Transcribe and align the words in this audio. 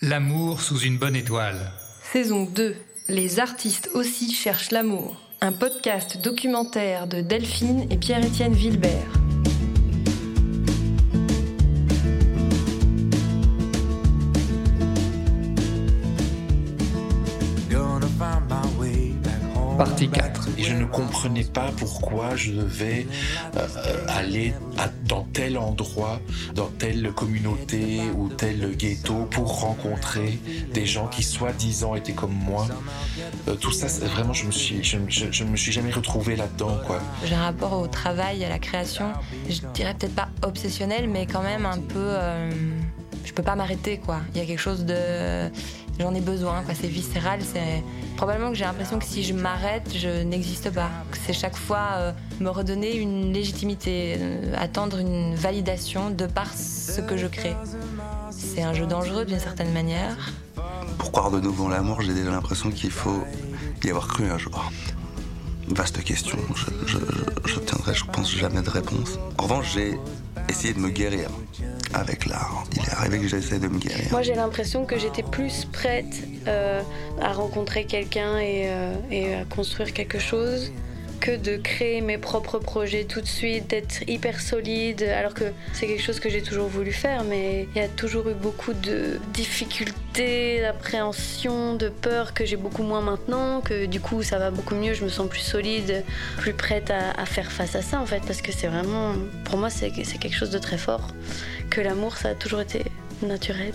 L'amour 0.00 0.60
sous 0.60 0.78
une 0.78 0.96
bonne 0.96 1.16
étoile. 1.16 1.72
Saison 2.12 2.44
2. 2.44 2.76
Les 3.08 3.40
artistes 3.40 3.90
aussi 3.94 4.32
cherchent 4.32 4.70
l'amour. 4.70 5.20
Un 5.40 5.50
podcast 5.50 6.22
documentaire 6.22 7.08
de 7.08 7.20
Delphine 7.20 7.84
et 7.90 7.96
Pierre-Étienne 7.96 8.52
Vilbert. 8.52 9.17
Comprenais 20.88 21.44
pas 21.44 21.70
pourquoi 21.76 22.36
je 22.36 22.52
devais 22.52 23.06
euh, 23.56 23.66
aller 24.08 24.54
dans 25.06 25.22
tel 25.32 25.58
endroit, 25.58 26.20
dans 26.54 26.68
telle 26.78 27.12
communauté 27.12 28.00
ou 28.16 28.28
tel 28.28 28.76
ghetto 28.76 29.26
pour 29.30 29.60
rencontrer 29.60 30.38
des 30.72 30.86
gens 30.86 31.06
qui 31.06 31.22
soi-disant 31.22 31.94
étaient 31.94 32.12
comme 32.12 32.34
moi. 32.34 32.66
Euh, 33.48 33.54
tout 33.54 33.72
ça, 33.72 33.86
vraiment, 34.06 34.32
je 34.32 34.46
me 34.46 34.50
je, 34.52 35.44
me 35.44 35.56
suis 35.56 35.72
jamais 35.72 35.92
retrouvé 35.92 36.36
là-dedans. 36.36 36.78
J'ai 37.24 37.34
un 37.34 37.44
rapport 37.44 37.72
au 37.74 37.86
travail, 37.86 38.44
à 38.44 38.48
la 38.48 38.58
création, 38.58 39.12
je 39.48 39.60
dirais 39.74 39.94
peut-être 39.98 40.14
pas 40.14 40.28
obsessionnel, 40.42 41.08
mais 41.08 41.26
quand 41.26 41.42
même 41.42 41.66
un 41.66 41.78
peu. 41.78 41.96
euh, 41.98 42.50
je 43.24 43.32
peux 43.32 43.42
pas 43.42 43.56
m'arrêter, 43.56 43.98
quoi. 43.98 44.20
Il 44.34 44.40
y 44.40 44.42
a 44.42 44.46
quelque 44.46 44.60
chose 44.60 44.84
de. 44.84 45.50
J'en 45.98 46.14
ai 46.14 46.20
besoin. 46.20 46.62
C'est 46.80 46.88
viscéral. 46.88 47.40
C'est 47.42 47.82
probablement 48.16 48.50
que 48.50 48.56
j'ai 48.56 48.64
l'impression 48.64 48.98
que 48.98 49.04
si 49.04 49.24
je 49.24 49.34
m'arrête, 49.34 49.90
je 49.94 50.22
n'existe 50.22 50.70
pas. 50.70 50.90
C'est 51.26 51.32
chaque 51.32 51.56
fois 51.56 51.88
euh, 51.94 52.12
me 52.40 52.50
redonner 52.50 52.96
une 52.96 53.32
légitimité, 53.32 54.16
euh, 54.18 54.54
attendre 54.56 54.98
une 54.98 55.34
validation 55.34 56.10
de 56.10 56.26
par 56.26 56.52
ce 56.54 57.00
que 57.00 57.16
je 57.16 57.26
crée. 57.26 57.56
C'est 58.30 58.62
un 58.62 58.72
jeu 58.72 58.86
dangereux 58.86 59.24
d'une 59.24 59.40
certaine 59.40 59.72
manière. 59.72 60.16
Pour 60.98 61.12
croire 61.12 61.30
de 61.30 61.40
nouveau 61.40 61.64
en 61.64 61.68
l'amour, 61.68 62.00
j'ai 62.00 62.14
déjà 62.14 62.30
l'impression 62.30 62.70
qu'il 62.70 62.90
faut 62.90 63.24
y 63.84 63.90
avoir 63.90 64.08
cru 64.08 64.30
un 64.30 64.38
jour. 64.38 64.70
Vaste 65.68 66.02
question, 66.02 66.38
je, 66.54 66.64
je, 66.86 66.98
j'obtiendrai, 67.44 67.94
je 67.94 68.04
pense, 68.04 68.34
jamais 68.34 68.62
de 68.62 68.70
réponse. 68.70 69.18
En 69.36 69.42
revanche, 69.42 69.74
j'ai 69.74 69.98
essayé 70.48 70.72
de 70.72 70.78
me 70.78 70.88
guérir 70.88 71.28
avec 71.94 72.26
l'art. 72.26 72.64
Il 72.72 72.82
est 72.82 72.92
arrivé 72.92 73.18
que 73.18 73.28
j'essaie 73.28 73.58
de 73.58 73.68
me 73.68 73.78
guérir. 73.78 74.10
Moi, 74.10 74.22
j'ai 74.22 74.34
l'impression 74.34 74.84
que 74.84 74.98
j'étais 74.98 75.22
plus 75.22 75.64
prête 75.64 76.26
euh, 76.46 76.82
à 77.20 77.32
rencontrer 77.32 77.84
quelqu'un 77.84 78.36
euh, 78.36 78.94
et 79.10 79.34
à 79.34 79.44
construire 79.44 79.92
quelque 79.92 80.18
chose 80.18 80.72
que 81.20 81.36
de 81.36 81.56
créer 81.56 82.00
mes 82.00 82.18
propres 82.18 82.58
projets 82.58 83.04
tout 83.04 83.20
de 83.20 83.26
suite, 83.26 83.68
d'être 83.68 84.02
hyper 84.08 84.40
solide, 84.40 85.02
alors 85.02 85.34
que 85.34 85.44
c'est 85.72 85.86
quelque 85.86 86.02
chose 86.02 86.20
que 86.20 86.28
j'ai 86.28 86.42
toujours 86.42 86.68
voulu 86.68 86.92
faire, 86.92 87.24
mais 87.24 87.68
il 87.74 87.80
y 87.80 87.84
a 87.84 87.88
toujours 87.88 88.28
eu 88.28 88.34
beaucoup 88.34 88.72
de 88.72 89.20
difficultés, 89.32 90.60
d'appréhension, 90.60 91.74
de 91.74 91.88
peur 91.88 92.34
que 92.34 92.44
j'ai 92.44 92.56
beaucoup 92.56 92.82
moins 92.82 93.00
maintenant, 93.00 93.60
que 93.60 93.86
du 93.86 94.00
coup 94.00 94.22
ça 94.22 94.38
va 94.38 94.50
beaucoup 94.50 94.74
mieux, 94.74 94.94
je 94.94 95.04
me 95.04 95.08
sens 95.08 95.28
plus 95.28 95.40
solide, 95.40 96.04
plus 96.38 96.52
prête 96.52 96.90
à, 96.90 97.10
à 97.20 97.26
faire 97.26 97.50
face 97.50 97.74
à 97.74 97.82
ça 97.82 98.00
en 98.00 98.06
fait, 98.06 98.22
parce 98.26 98.42
que 98.42 98.52
c'est 98.52 98.68
vraiment, 98.68 99.14
pour 99.44 99.58
moi 99.58 99.70
c'est 99.70 99.92
c'est 100.04 100.18
quelque 100.18 100.36
chose 100.36 100.50
de 100.50 100.58
très 100.58 100.78
fort, 100.78 101.08
que 101.70 101.80
l'amour 101.80 102.16
ça 102.16 102.30
a 102.30 102.34
toujours 102.34 102.60
été 102.60 102.84
naturel. 103.22 103.72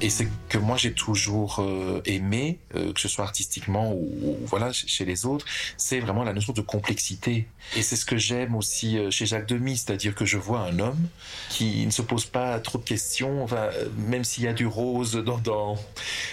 Et 0.00 0.10
c'est 0.10 0.28
que 0.48 0.58
moi 0.58 0.76
j'ai 0.76 0.92
toujours 0.92 1.60
euh, 1.60 2.00
aimé, 2.04 2.58
euh, 2.74 2.92
que 2.92 3.00
ce 3.00 3.08
soit 3.08 3.24
artistiquement 3.24 3.92
ou, 3.92 4.36
voilà 4.46 4.72
chez, 4.72 5.04
les 5.04 5.26
autres, 5.26 5.46
c'est 5.76 6.00
vraiment 6.00 6.24
la 6.24 6.32
notion 6.32 6.52
de 6.52 6.60
complexité. 6.60 7.46
Et 7.76 7.82
c'est 7.82 7.96
ce 7.96 8.04
que 8.04 8.16
j'aime 8.16 8.54
aussi 8.54 8.98
euh, 8.98 9.10
chez 9.10 9.26
Jacques 9.26 9.46
Demy, 9.46 9.76
c'est-à-dire 9.76 10.14
que 10.14 10.24
je 10.24 10.38
vois 10.38 10.60
un 10.60 10.78
homme 10.78 11.08
qui 11.50 11.84
ne 11.84 11.90
se 11.90 12.02
pose 12.02 12.24
pas 12.24 12.58
trop 12.60 12.78
de 12.78 12.84
questions, 12.84 13.42
enfin, 13.42 13.68
même 13.96 14.24
s'il 14.24 14.44
y 14.44 14.48
a 14.48 14.52
du 14.52 14.66
rose 14.66 15.14
dans, 15.14 15.76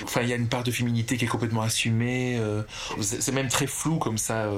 enfin 0.03 0.21
il 0.21 0.29
y 0.29 0.33
a 0.33 0.35
une 0.35 0.47
part 0.47 0.63
de 0.63 0.71
féminité 0.71 1.17
qui 1.17 1.25
est 1.25 1.29
complètement 1.29 1.61
assumée. 1.61 2.39
c'est 3.01 3.31
même 3.31 3.49
très 3.49 3.67
flou 3.67 3.97
comme 3.97 4.17
ça. 4.17 4.49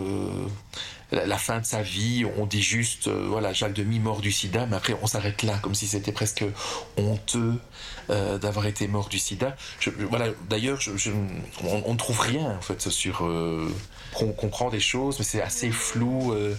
La, 1.11 1.37
fin 1.37 1.59
de 1.59 1.65
sa 1.65 1.81
vie, 1.81 2.25
on 2.37 2.45
dit 2.45 2.61
juste, 2.61 3.07
euh, 3.07 3.27
voilà, 3.29 3.53
Jacques 3.53 3.73
Demy 3.73 3.99
mort 3.99 4.19
du 4.19 4.31
sida, 4.31 4.65
mais 4.65 4.75
après 4.75 4.95
on 5.01 5.07
s'arrête 5.07 5.43
là, 5.43 5.57
comme 5.61 5.75
si 5.75 5.87
c'était 5.87 6.11
presque 6.11 6.43
honteux 6.97 7.55
euh, 8.09 8.37
d'avoir 8.37 8.65
été 8.65 8.87
mort 8.87 9.07
du 9.09 9.19
sida. 9.19 9.55
Je, 9.79 9.89
voilà, 10.09 10.27
d'ailleurs, 10.49 10.79
je, 10.81 11.11
on, 11.63 11.83
on 11.85 11.93
ne 11.93 11.97
trouve 11.97 12.19
rien 12.19 12.57
en 12.57 12.61
fait 12.61 12.89
sur. 12.89 13.25
Euh, 13.25 13.69
on 14.19 14.31
comprend 14.31 14.69
des 14.69 14.79
choses, 14.79 15.17
mais 15.19 15.25
c'est 15.25 15.41
assez 15.41 15.71
flou. 15.71 16.33
euh. 16.33 16.55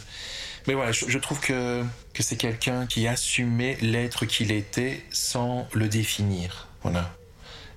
mais 0.66 0.75
voilà, 0.75 0.92
je, 0.92 1.06
je 1.08 1.19
trouve 1.19 1.41
que, 1.41 1.82
que 2.14 2.22
c'est 2.22 2.37
quelqu'un 2.37 2.87
qui 2.87 3.06
assumait 3.06 3.76
l'être 3.81 4.26
qu'il 4.26 4.53
était 4.53 5.03
sans 5.10 5.66
le 5.72 5.88
définir. 5.88 6.69
Voilà. 6.82 7.17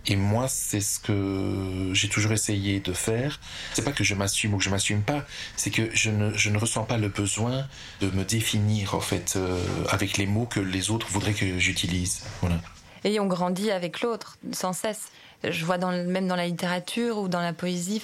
Et 0.08 0.16
moi, 0.16 0.48
c'est 0.48 0.82
ce 0.82 1.00
que 1.00 1.92
j'ai 1.94 2.10
toujours 2.10 2.32
essayé 2.32 2.80
de 2.80 2.94
faire. 2.94 3.40
C'est 3.74 3.84
pas 3.84 3.92
que 3.92 4.04
je 4.04 4.16
m'assume 4.16 4.56
ou 4.56 4.58
que 4.58 4.64
je 4.64 4.70
m'assume 4.70 5.04
pas, 5.04 5.26
c'est 5.56 5.70
que 5.70 5.90
je 5.94 6.10
ne, 6.10 6.34
je 6.34 6.50
ne 6.50 6.58
ressens 6.58 6.84
pas 6.86 6.98
le 6.98 7.10
besoin 7.10 7.68
de 8.02 8.10
me 8.10 8.24
définir 8.24 8.96
en 8.96 9.00
fait 9.00 9.34
euh, 9.36 9.60
avec 9.90 10.18
les 10.18 10.26
mots 10.26 10.46
que 10.46 10.60
les 10.60 10.90
autres 10.90 11.08
voudraient 11.08 11.34
que 11.34 11.60
j'utilise. 11.60 12.24
Voilà. 12.42 12.56
Et 13.04 13.20
on 13.20 13.28
grandit 13.28 13.72
avec 13.72 14.02
l'autre 14.02 14.38
sans 14.52 14.74
cesse. 14.74 15.12
Je 15.44 15.66
vois 15.66 15.80
dans 15.80 15.92
même 15.92 16.28
dans 16.28 16.36
la 16.36 16.46
littérature 16.46 17.18
ou 17.18 17.28
dans 17.28 17.42
la 17.42 17.52
poésie. 17.52 18.00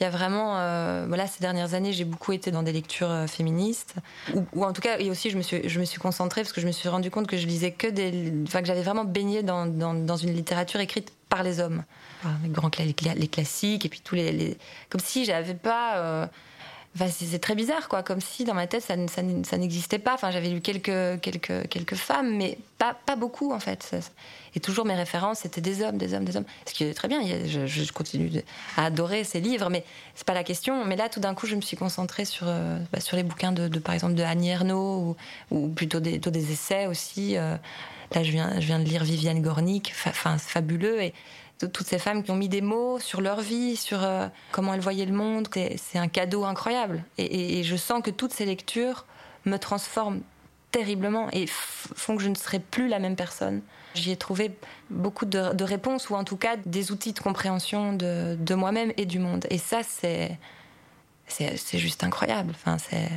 Il 0.00 0.04
y 0.04 0.06
a 0.06 0.10
vraiment. 0.10 0.56
euh, 0.58 1.04
voilà, 1.06 1.26
ces 1.26 1.40
dernières 1.40 1.74
années, 1.74 1.92
j'ai 1.92 2.06
beaucoup 2.06 2.32
été 2.32 2.50
dans 2.50 2.62
des 2.62 2.72
lectures 2.72 3.10
euh, 3.10 3.26
féministes, 3.26 3.94
ou, 4.34 4.64
en 4.64 4.72
tout 4.72 4.80
cas, 4.80 4.98
et 4.98 5.10
aussi 5.10 5.28
je 5.28 5.36
me 5.36 5.42
suis, 5.42 5.68
je 5.68 5.80
me 5.80 5.84
suis 5.84 5.98
concentrée 5.98 6.42
parce 6.42 6.54
que 6.54 6.62
je 6.62 6.66
me 6.66 6.72
suis 6.72 6.88
rendu 6.88 7.10
compte 7.10 7.26
que 7.26 7.36
je 7.36 7.46
lisais 7.46 7.72
que 7.72 7.88
des, 7.88 8.32
enfin 8.46 8.62
que 8.62 8.66
j'avais 8.66 8.82
vraiment 8.82 9.04
baigné 9.04 9.42
dans, 9.42 9.66
dans 9.66 10.16
une 10.16 10.32
littérature 10.32 10.80
écrite 10.80 11.12
par 11.28 11.42
les 11.42 11.60
hommes, 11.60 11.84
Enfin, 12.22 12.34
les 12.42 12.84
les, 12.84 12.92
cla- 12.94 13.14
les 13.16 13.28
classiques 13.28 13.84
et 13.86 13.88
puis 13.88 14.00
tous 14.02 14.14
les, 14.14 14.32
les- 14.32 14.58
comme 14.90 15.00
si 15.00 15.24
j'avais 15.24 15.54
pas. 15.54 16.28
C'est 16.96 17.38
très 17.38 17.54
bizarre, 17.54 17.88
quoi. 17.88 18.02
Comme 18.02 18.20
si 18.20 18.44
dans 18.44 18.54
ma 18.54 18.66
tête, 18.66 18.82
ça, 18.82 18.96
n'existait 19.56 19.98
pas. 19.98 20.14
Enfin, 20.14 20.30
j'avais 20.30 20.48
lu 20.48 20.60
quelques, 20.60 21.94
femmes, 21.94 22.36
mais 22.36 22.58
pas, 22.78 22.94
beaucoup, 23.16 23.52
en 23.52 23.60
fait. 23.60 23.94
Et 24.54 24.60
toujours 24.60 24.84
mes 24.84 24.94
références, 24.94 25.40
c'était 25.40 25.60
des 25.60 25.82
hommes, 25.82 25.98
des 25.98 26.14
hommes, 26.14 26.24
des 26.24 26.36
hommes. 26.36 26.46
Ce 26.66 26.72
qui 26.72 26.84
est 26.84 26.94
très 26.94 27.08
bien. 27.08 27.20
Je, 27.46 27.66
je 27.66 27.92
continue 27.92 28.30
à 28.76 28.86
adorer 28.86 29.24
ces 29.24 29.40
livres, 29.40 29.70
mais 29.70 29.84
c'est 30.14 30.26
pas 30.26 30.34
la 30.34 30.44
question. 30.44 30.84
Mais 30.84 30.96
là, 30.96 31.08
tout 31.08 31.20
d'un 31.20 31.34
coup, 31.34 31.46
je 31.46 31.54
me 31.54 31.60
suis 31.60 31.76
concentrée 31.76 32.24
sur, 32.24 32.46
euh, 32.48 32.78
bah, 32.92 32.98
les 33.12 33.22
bouquins 33.22 33.52
de, 33.52 33.78
par 33.78 33.94
exemple, 33.94 34.14
de 34.14 34.22
Annie 34.22 34.50
Ernaux, 34.50 35.16
ou, 35.50 35.68
plutôt, 35.68 36.00
des, 36.00 36.18
des 36.18 36.52
essais 36.52 36.86
aussi. 36.86 37.36
euh. 37.36 37.56
Là, 38.14 38.22
je 38.22 38.30
viens, 38.30 38.78
de 38.78 38.84
lire 38.84 39.04
Viviane 39.04 39.42
Gornick. 39.42 39.92
Enfin, 40.06 40.38
fabuleux. 40.38 41.02
Et 41.02 41.14
toutes 41.66 41.86
ces 41.86 41.98
femmes 41.98 42.22
qui 42.22 42.30
ont 42.30 42.36
mis 42.36 42.48
des 42.48 42.60
mots 42.60 42.98
sur 42.98 43.20
leur 43.20 43.40
vie, 43.40 43.76
sur 43.76 44.02
euh, 44.02 44.28
comment 44.52 44.74
elles 44.74 44.80
voyaient 44.80 45.06
le 45.06 45.14
monde. 45.14 45.48
C'est- 45.52 45.98
un 45.98 46.08
cadeau 46.08 46.44
incroyable. 46.44 47.02
Et, 47.18 47.62
je 47.64 47.76
sens 47.76 48.02
que 48.02 48.10
toutes 48.10 48.32
ces 48.32 48.44
lectures 48.44 49.04
me 49.46 49.56
transforment 49.56 50.20
terriblement 50.70 51.28
et 51.32 51.46
font 51.48 52.16
que 52.16 52.22
je 52.22 52.28
ne 52.28 52.34
serai 52.34 52.60
plus 52.60 52.88
la 52.88 52.98
même 52.98 53.16
personne. 53.16 53.62
J'y 53.94 54.12
ai 54.12 54.16
trouvé 54.16 54.56
beaucoup 54.90 55.24
de, 55.24 55.64
réponses, 55.64 56.10
ou 56.10 56.14
en 56.14 56.24
tout 56.24 56.36
cas 56.36 56.56
des 56.66 56.92
outils 56.92 57.12
de 57.12 57.18
compréhension 57.18 57.92
de, 57.94 58.54
moi-même 58.54 58.92
et 58.96 59.06
du 59.06 59.18
monde. 59.18 59.46
Et 59.50 59.58
ça, 59.58 59.80
c'est 59.82 60.38
juste 61.72 62.04
incroyable. 62.04 62.52
Enfin, 62.54 62.76
c'est 62.78 63.10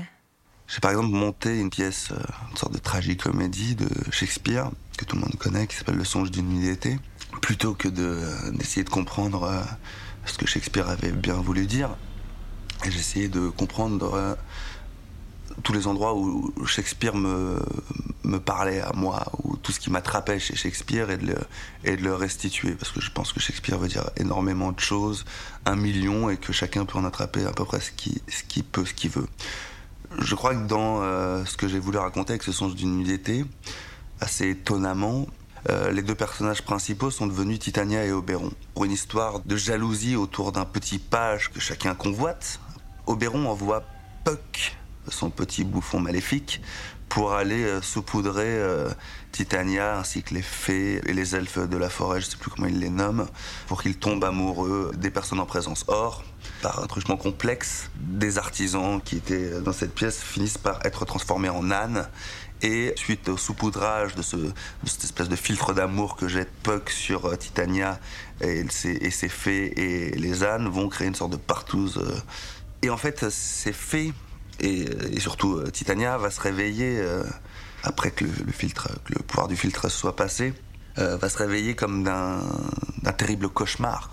J'ai 0.72 0.80
par 0.80 0.92
exemple 0.92 1.10
monté 1.10 1.60
une 1.60 1.70
pièce, 1.70 2.12
euh, 2.12 2.24
une 2.50 2.56
sorte 2.56 2.72
de 2.72 2.78
tragicomédie 2.78 3.76
de 3.76 3.90
Shakespeare, 4.10 4.72
que 4.98 5.04
tout 5.04 5.18
le 5.18 5.22
monde 5.22 5.36
connaît, 5.38 5.68
qui 5.68 5.76
s'appelle 5.76 5.98
Le 5.98 6.06
songe 6.06 6.32
d'une 6.32 6.48
nuit 6.48 6.66
d'été. 6.66 6.98
Plutôt 7.42 7.74
que 7.74 7.90
de- 7.90 8.52
d'essayer 8.54 8.86
de, 8.86 8.90
comprendre 8.90 9.44
euh, 9.44 9.62
ce 10.26 10.38
que 10.38 10.46
Shakespeare 10.46 10.88
avait 10.88 11.12
bien 11.12 11.34
voulu 11.34 11.66
dire, 11.66 11.90
et 12.86 12.92
j'ai 12.92 13.00
essayé 13.00 13.28
de 13.28 13.50
comprendre 13.50 14.14
euh, 14.14 14.36
tous 15.62 15.74
les 15.74 15.88
endroits 15.88 16.16
où 16.16 16.54
Shakespeare 16.66 17.16
me, 17.16 17.60
parlait 18.46 18.80
à 18.80 18.94
moi, 18.94 19.26
ou 19.44 19.58
tout 19.58 19.74
ce 19.74 19.80
qui 19.82 19.92
m'attrapait 19.92 20.40
chez 20.40 20.56
Shakespeare, 20.56 21.10
et 21.10 21.18
de, 21.18 21.36
le, 21.84 21.98
de 21.98 22.10
restituer. 22.10 22.72
Parce 22.76 22.94
que 22.94 23.02
je 23.02 23.12
pense 23.12 23.34
que 23.34 23.42
Shakespeare 23.42 23.78
veut 23.78 23.90
dire 23.90 24.10
énormément 24.16 24.72
de 24.72 24.80
choses, 24.80 25.26
un 25.66 25.76
million, 25.76 26.30
et 26.30 26.38
que 26.38 26.54
chacun 26.54 26.86
peut 26.86 26.98
en 26.98 27.04
attraper 27.04 27.44
à 27.44 27.52
peu 27.52 27.66
près 27.66 27.82
ce 27.82 27.92
qu'il 27.92 28.64
peut, 28.64 28.86
ce 28.86 28.94
qu'il 28.94 29.10
veut. 29.10 29.28
Je 30.20 30.36
crois 30.36 30.54
que 30.56 30.68
dans 30.68 31.02
euh, 31.02 31.46
ce 31.46 31.56
que 31.58 31.68
j'ai 31.68 31.80
voulu 31.80 31.98
raconter 31.98 32.34
avec 32.34 32.44
ce 32.44 32.52
songe 32.52 32.76
d'une 32.76 32.98
nuit 32.98 33.06
d'été, 33.06 33.46
assez 34.20 34.50
étonnamment, 34.50 35.26
euh, 35.70 35.92
les 35.92 36.02
deux 36.02 36.16
personnages 36.16 36.64
principaux 36.64 37.12
sont 37.12 37.28
devenus 37.28 37.60
Titania 37.60 38.04
et 38.04 38.12
Oberon. 38.12 38.52
Pour 38.74 38.86
une 38.86 38.92
histoire 38.92 39.40
de 39.42 39.56
jalousie 39.56 40.16
autour 40.16 40.52
d'un 40.52 40.66
petit 40.66 41.00
page 41.00 41.50
que 41.52 41.60
chacun 41.60 41.96
convoite, 41.96 42.60
Oberon 43.08 43.46
envoie 43.48 43.84
Puck, 44.24 44.76
son 45.08 45.30
petit 45.30 45.64
bouffon 45.64 46.00
maléfique, 46.00 46.62
pour 47.12 47.34
aller 47.34 47.66
euh, 47.66 47.82
saupoudrer 47.82 48.46
euh, 48.48 48.90
Titania 49.34 49.98
ainsi 50.00 50.24
que 50.24 50.34
les 50.34 50.42
fées 50.42 51.02
et 51.06 51.12
les 51.14 51.36
elfes 51.36 51.60
de 51.60 51.76
la 51.76 51.90
forêt, 51.90 52.22
je 52.22 52.28
sais 52.28 52.38
plus 52.38 52.50
comment 52.50 52.68
ils 52.68 52.80
les 52.80 52.90
nomment, 52.90 53.28
pour 53.68 53.84
qu'ils 53.84 53.98
tombent 53.98 54.24
amoureux 54.24 54.94
des 54.96 55.12
personnes 55.12 55.42
en 55.42 55.46
présence. 55.46 55.84
Or, 55.90 56.24
par 56.62 56.82
un 56.82 56.88
truchement 56.88 57.18
complexe, 57.18 57.90
des 57.96 58.38
artisans 58.38 59.02
qui 59.02 59.18
étaient 59.18 59.60
dans 59.60 59.74
cette 59.74 59.94
pièce 59.94 60.22
finissent 60.22 60.58
par 60.58 60.80
être 60.86 61.04
transformés 61.04 61.50
en 61.50 61.70
ânes 61.70 62.08
Et 62.62 62.94
suite 62.96 63.28
au 63.28 63.36
saupoudrage 63.36 64.16
de, 64.16 64.22
ce, 64.22 64.38
cette 64.86 65.04
espèce 65.04 65.28
de 65.28 65.36
filtre 65.36 65.74
d'amour 65.74 66.16
que 66.16 66.30
jette 66.30 66.52
Puck 66.64 66.92
sur 66.92 67.26
euh, 67.26 67.36
Titania 67.36 68.00
et 68.40 68.64
ses, 68.70 68.92
et 68.92 69.12
fées 69.12 69.74
et 69.78 70.12
les 70.12 70.44
ânes 70.44 70.70
vont 70.70 70.88
créer 70.88 71.08
une 71.08 71.16
sorte 71.16 71.32
de 71.32 71.38
partouze. 71.38 71.98
euh. 71.98 72.22
Et 72.84 72.90
en 72.90 72.98
fait, 72.98 73.30
ces 73.30 73.74
fées 73.74 74.14
et, 74.60 74.82
et 75.14 75.20
surtout 75.20 75.56
euh, 75.56 75.70
Titania 75.72 76.18
va 76.18 76.30
se 76.30 76.42
réveiller 76.42 77.00
euh, 77.00 77.24
après 77.84 78.12
que 78.12 78.26
le, 78.26 79.20
pouvoir 79.24 79.48
du 79.48 79.56
filtre 79.56 79.90
soit 79.90 80.16
passé, 80.16 80.54
euh, 80.98 81.18
va 81.18 81.30
se 81.30 81.38
réveiller 81.38 81.76
comme 81.76 82.04
d'un 82.04 82.42
terrible 83.18 83.50
cauchemar. 83.50 84.10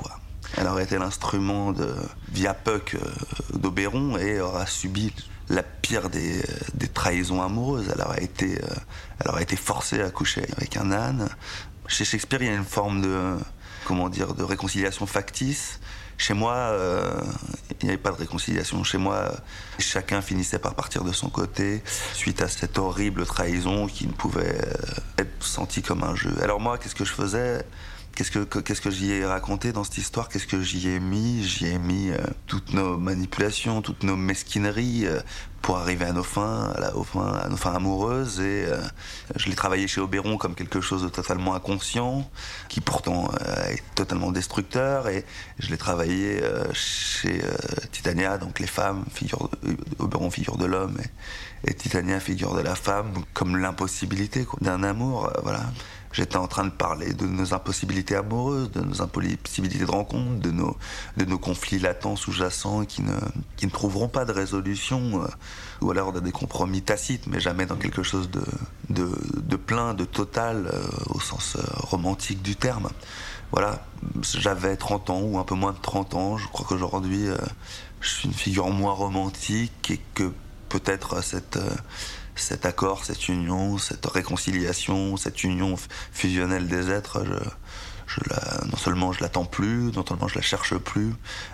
Elle 0.57 0.67
aurait 0.67 0.85
été 0.85 0.99
l'instrument 0.99 1.73
de 1.73 1.95
via 2.33 2.55
Puck 2.55 2.95
euh, 2.95 3.59
d'Oberon 3.59 4.17
et 4.17 4.41
aura 4.41 4.67
subi 4.67 5.13
la 5.49 5.63
pire 5.63 6.09
des, 6.09 6.43
trahisons 6.95 7.43
amoureuses. 7.43 7.91
Elle 7.95 8.03
aurait 8.03 8.25
été, 8.25 8.59
euh, 8.63 8.67
elle 9.21 9.31
aurait 9.31 9.43
été 9.43 9.57
forcée 9.57 10.01
à 10.03 10.11
coucher 10.11 10.47
avec 10.57 10.77
un 10.77 10.91
âne. 10.91 11.29
Chez 11.87 12.05
Shakespeare, 12.05 12.43
il 12.43 12.49
y 12.49 12.51
a 12.51 12.55
une 12.55 12.65
forme 12.65 13.03
de, 13.03 13.37
comment 13.85 14.09
dire, 14.09 14.35
de 14.35 14.43
réconciliation 14.43 15.07
factice. 15.07 15.81
Chez 16.19 16.35
moi, 16.35 16.55
euh, 16.55 17.21
il 17.81 17.85
n'y 17.85 17.91
avait 17.91 18.03
pas 18.03 18.11
de 18.11 18.17
réconciliation. 18.17 18.83
Chez 18.83 18.99
moi, 18.99 19.31
chacun 19.79 20.21
finissait 20.21 20.59
par 20.59 20.75
partir 20.75 21.05
de 21.05 21.13
son 21.13 21.31
côté 21.31 21.81
suite 22.13 22.43
à 22.43 22.49
cette 22.49 22.77
horrible 22.77 23.25
trahison 23.25 23.87
qui 23.87 24.09
ne 24.09 24.13
pouvait 24.13 24.61
euh, 24.61 25.23
être 25.23 25.45
sentie 25.45 25.81
comme 25.81 26.03
un 26.03 26.17
jeu. 26.17 26.35
Alors 26.43 26.59
moi, 26.59 26.77
qu'est-ce 26.77 26.97
que 26.97 27.05
je 27.05 27.13
faisais? 27.13 27.63
Qu'est-ce 28.19 28.81
que, 28.81 28.91
j'y 28.91 29.13
ai 29.13 29.25
raconté 29.25 29.71
dans 29.71 29.85
cette 29.85 29.99
histoire? 29.99 30.29
Qu'est-ce 30.29 30.49
que 30.49 30.61
j'y 30.61 30.89
ai 30.89 30.99
mis? 30.99 31.45
J'y 31.45 31.67
ai 31.67 31.79
mis 31.79 32.11
euh, 32.11 32.17
toutes 32.49 32.73
nos 32.73 32.99
manipulations, 32.99 33.81
toutes 33.81 34.03
nos 34.03 34.17
mesquineries 34.17 35.07
euh, 35.07 35.21
pour 35.63 35.79
arriver 35.79 36.05
à 36.05 36.13
nos 36.13 36.25
fins, 36.25 36.73
à, 36.77 37.49
nos 37.49 37.57
fins 37.57 37.75
amoureuses. 37.75 38.41
Et 38.41 38.65
euh, 38.67 38.81
je 39.37 39.49
l'ai 39.49 39.55
travaillé 39.55 39.87
chez 39.87 40.01
Oberon 40.01 40.37
comme 40.37 40.57
quelque 40.57 40.81
chose 40.81 41.05
de 41.05 41.09
totalement 41.09 41.55
inconscient, 41.55 42.29
qui 42.69 42.81
pourtant 42.81 43.31
est 43.69 43.83
totalement 43.95 44.33
destructeur. 44.33 45.09
Et 45.09 45.25
je 45.61 45.71
l'ai 45.71 45.79
travaillé 45.79 46.41
chez 46.73 47.41
Titania, 47.93 48.37
donc 48.39 48.59
les 48.59 48.67
femmes, 48.67 49.05
figure 49.15 49.49
Oberon, 50.01 50.31
figure 50.31 50.57
de 50.57 50.67
l'homme, 50.67 50.97
et, 51.65 51.71
et 51.71 51.75
Titania, 51.75 52.19
figure 52.19 52.55
de 52.57 52.63
la 52.63 52.75
femme, 52.75 53.13
comme 53.33 53.57
l'impossibilité 53.57 54.45
d'un 54.61 54.83
amour. 54.83 55.33
voilà. 55.45 55.61
J'étais 56.13 56.37
en 56.37 56.47
train 56.47 56.65
de 56.65 56.71
parler 56.71 57.13
de 57.13 57.27
nos 57.27 57.55
impossibilités 57.55 58.17
amoureuses, 58.17 58.71
de 58.71 58.81
nos 58.81 59.03
impossibilités 59.03 59.85
de 59.85 59.91
rencontre, 59.91 60.41
de 60.41 60.51
nos, 60.51 60.77
de 61.17 61.25
nos 61.25 61.39
conflits 61.39 61.79
latents, 61.79 62.17
sous-jacents, 62.17 62.85
qui 62.85 63.03
ne, 63.03 63.17
qui 63.57 63.67
ne 63.67 63.71
trouveront 63.71 64.09
pas 64.09 64.25
de 64.25 64.33
résolution, 64.33 65.23
euh, 65.23 65.27
ou 65.81 65.91
alors 65.91 66.13
de 66.13 66.21
des 66.21 66.33
compromis 66.33 66.83
tacites, 66.83 67.27
mais 67.27 67.41
jamais 67.41 67.67
dans 67.67 67.77
quelque 67.77 68.03
chose 68.03 68.31
de, 68.31 68.43
de, 68.91 69.57
plein, 69.57 69.95
de 69.95 70.05
total, 70.05 70.71
euh, 70.73 70.87
au 71.11 71.21
sens 71.21 71.57
euh, 71.57 71.63
romantique 71.77 72.43
du 72.43 72.57
terme. 72.57 72.89
Voilà, 73.53 73.87
j'avais 74.23 74.77
30 74.77 75.11
ans 75.11 75.21
ou 75.21 75.39
un 75.39 75.45
peu 75.45 75.55
moins 75.55 75.73
de 75.73 75.79
30 75.81 76.15
ans. 76.15 76.37
Je 76.37 76.49
crois 76.49 76.67
qu'aujourd'hui, 76.69 77.29
euh, 77.29 77.37
je 78.01 78.09
suis 78.11 78.29
une 78.29 78.35
figure 78.35 78.69
moins 78.69 78.93
romantique 78.93 79.91
et 79.91 80.01
que 80.15 80.31
peut-être 80.69 81.23
cette, 81.23 81.59
cet 82.41 82.67
accord, 82.67 83.05
cette 83.05 83.29
union, 83.29 83.79
cette 83.79 84.07
réconciliation, 84.07 85.17
cette 85.17 85.45
union 85.45 85.77
fusionnelle 86.13 86.69
des 86.69 86.91
êtres, 86.91 87.25
je, 87.25 87.35
je 88.07 88.21
la, 88.31 88.65
non 88.67 88.77
seulement 88.77 89.13
je 89.13 89.21
l'attends 89.21 89.45
plus, 89.45 89.93
non 89.93 90.05
seulement 90.07 90.29
je 90.29 90.37
la 90.37 90.43
cherche 90.43 90.77
plus, 90.77 91.13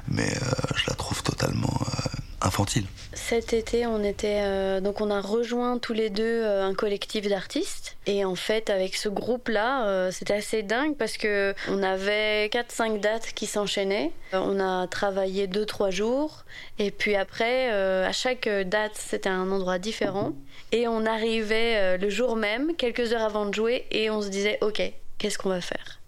mais 0.09 0.31
euh, 0.31 0.51
je 0.77 0.85
la 0.89 0.95
trouve 0.95 1.23
totalement 1.23 1.81
euh, 1.81 2.09
infantile. 2.45 2.85
Cet 3.13 3.53
été, 3.53 3.87
on 3.87 4.03
était 4.03 4.41
euh, 4.43 4.81
donc 4.81 5.01
on 5.01 5.11
a 5.11 5.21
rejoint 5.21 5.79
tous 5.79 5.93
les 5.93 6.11
deux 6.11 6.43
euh, 6.43 6.67
un 6.67 6.75
collectif 6.75 7.27
d'artistes 7.29 7.97
et 8.07 8.25
en 8.25 8.35
fait 8.35 8.71
avec 8.71 8.97
ce 8.97 9.09
groupe-là, 9.09 9.87
euh, 9.87 10.11
c'était 10.11 10.35
assez 10.35 10.63
dingue 10.63 10.97
parce 10.97 11.17
que 11.17 11.55
on 11.69 11.83
avait 11.83 12.49
4-5 12.49 13.01
dates 13.01 13.33
qui 13.35 13.47
s'enchaînaient. 13.47 14.13
On 14.33 14.61
a 14.61 14.87
travaillé 14.87 15.47
2-3 15.47 15.91
jours 15.91 16.45
et 16.79 16.91
puis 16.91 17.15
après 17.15 17.71
à 17.71 18.13
chaque 18.13 18.49
date 18.49 18.93
c'était 18.95 19.29
un 19.29 19.51
endroit 19.51 19.79
différent 19.79 20.33
et 20.73 20.89
on 20.89 21.07
arrivait 21.07 21.97
le 21.99 22.11
jour 22.11 22.37
même, 22.37 22.75
quelques 22.77 23.13
heures 23.13 23.23
avant 23.23 23.47
de 23.47 23.55
jouer 23.55 23.87
et 23.91 24.11
on 24.11 24.21
se 24.21 24.29
disait 24.29 24.59
ok 24.61 24.83
qu'est-ce 25.19 25.39
qu'on 25.39 25.51
va 25.51 25.61
faire? 25.61 26.01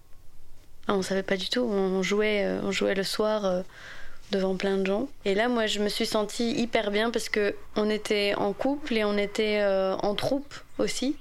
Ah, 0.89 0.95
on 0.95 1.03
savait 1.03 1.25
pas 1.25 1.37
du 1.37 1.49
tout. 1.49 1.63
On 1.63 2.03
jouait, 2.03 2.47
on 2.63 2.71
jouait 2.71 2.95
le 2.95 3.03
soir. 3.03 3.65
Euh, 4.33 4.37
devant 4.39 4.57
plein 4.57 4.77
de 4.79 4.87
gens. 4.87 5.09
Et 5.25 5.35
là, 5.35 5.49
moi, 5.49 5.67
je 5.67 5.81
me 5.81 5.89
suis 5.89 6.07
sentie 6.07 6.53
hyper 6.53 6.91
bien 6.91 7.11
parce 7.11 7.29
que 7.29 7.55
on 7.77 7.89
était 7.91 8.35
en 8.37 8.53
couple 8.53 8.95
et 8.95 9.05
on 9.05 9.17
était 9.17 9.59
euh, 9.61 9.95
en 9.97 10.15
troupe 10.15 10.55
aussi. 10.79 11.17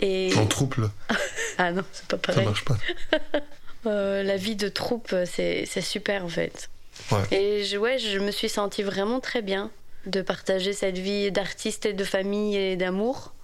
Et 0.00 0.32
En 0.36 0.46
troupe, 0.46 0.76
là. 0.76 0.90
ah 1.58 1.72
non, 1.72 1.82
c'est 1.92 2.06
pas 2.06 2.16
ça 2.16 2.22
pareil. 2.32 2.44
marche 2.46 2.64
pas. 2.64 2.76
Euh, 3.86 4.22
la 4.22 4.38
vie 4.38 4.56
de 4.56 4.68
troupe, 4.70 5.14
c'est 5.26 5.66
c'est 5.66 5.82
super 5.82 6.24
en 6.24 6.28
fait. 6.30 6.70
Ouais. 7.12 7.18
Et 7.32 7.64
je, 7.64 7.76
ouais, 7.76 7.98
je 7.98 8.18
me 8.18 8.30
suis 8.30 8.48
sentie 8.48 8.82
vraiment 8.82 9.20
très 9.20 9.42
bien 9.42 9.70
de 10.06 10.22
partager 10.22 10.72
cette 10.72 10.96
vie 10.96 11.30
d'artiste 11.30 11.84
et 11.84 11.92
de 11.92 12.02
famille 12.02 12.56
et 12.56 12.76
d'amour. 12.76 13.34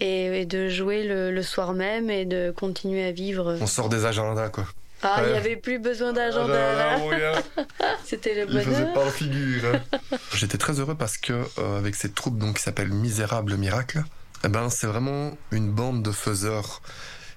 Et, 0.00 0.42
et 0.42 0.44
de 0.44 0.68
jouer 0.68 1.04
le, 1.04 1.30
le 1.30 1.42
soir 1.42 1.72
même 1.72 2.10
et 2.10 2.26
de 2.26 2.52
continuer 2.54 3.04
à 3.04 3.12
vivre. 3.12 3.56
On 3.60 3.66
sort 3.66 3.88
des 3.88 4.04
agendas, 4.04 4.50
quoi. 4.50 4.66
Ah, 5.02 5.16
il 5.18 5.24
ouais. 5.24 5.30
n'y 5.32 5.36
avait 5.38 5.56
plus 5.56 5.78
besoin 5.78 6.12
d'agenda 6.12 6.96
Ah, 6.96 7.64
C'était 8.04 8.34
le 8.34 8.50
il 8.52 8.60
faisait 8.62 8.70
bonheur. 8.80 8.92
pas 8.94 9.04
en 9.06 9.10
figure. 9.10 9.62
hein. 9.74 9.98
J'étais 10.34 10.58
très 10.58 10.78
heureux 10.80 10.94
parce 10.94 11.16
que, 11.16 11.32
euh, 11.58 11.78
avec 11.78 11.94
cette 11.94 12.14
troupe 12.14 12.38
donc, 12.38 12.56
qui 12.56 12.62
s'appelle 12.62 12.88
Misérable 12.88 13.56
Miracle, 13.56 14.02
eh 14.44 14.48
ben, 14.48 14.68
c'est 14.70 14.86
vraiment 14.86 15.36
une 15.52 15.70
bande 15.70 16.02
de 16.02 16.12
faiseurs. 16.12 16.82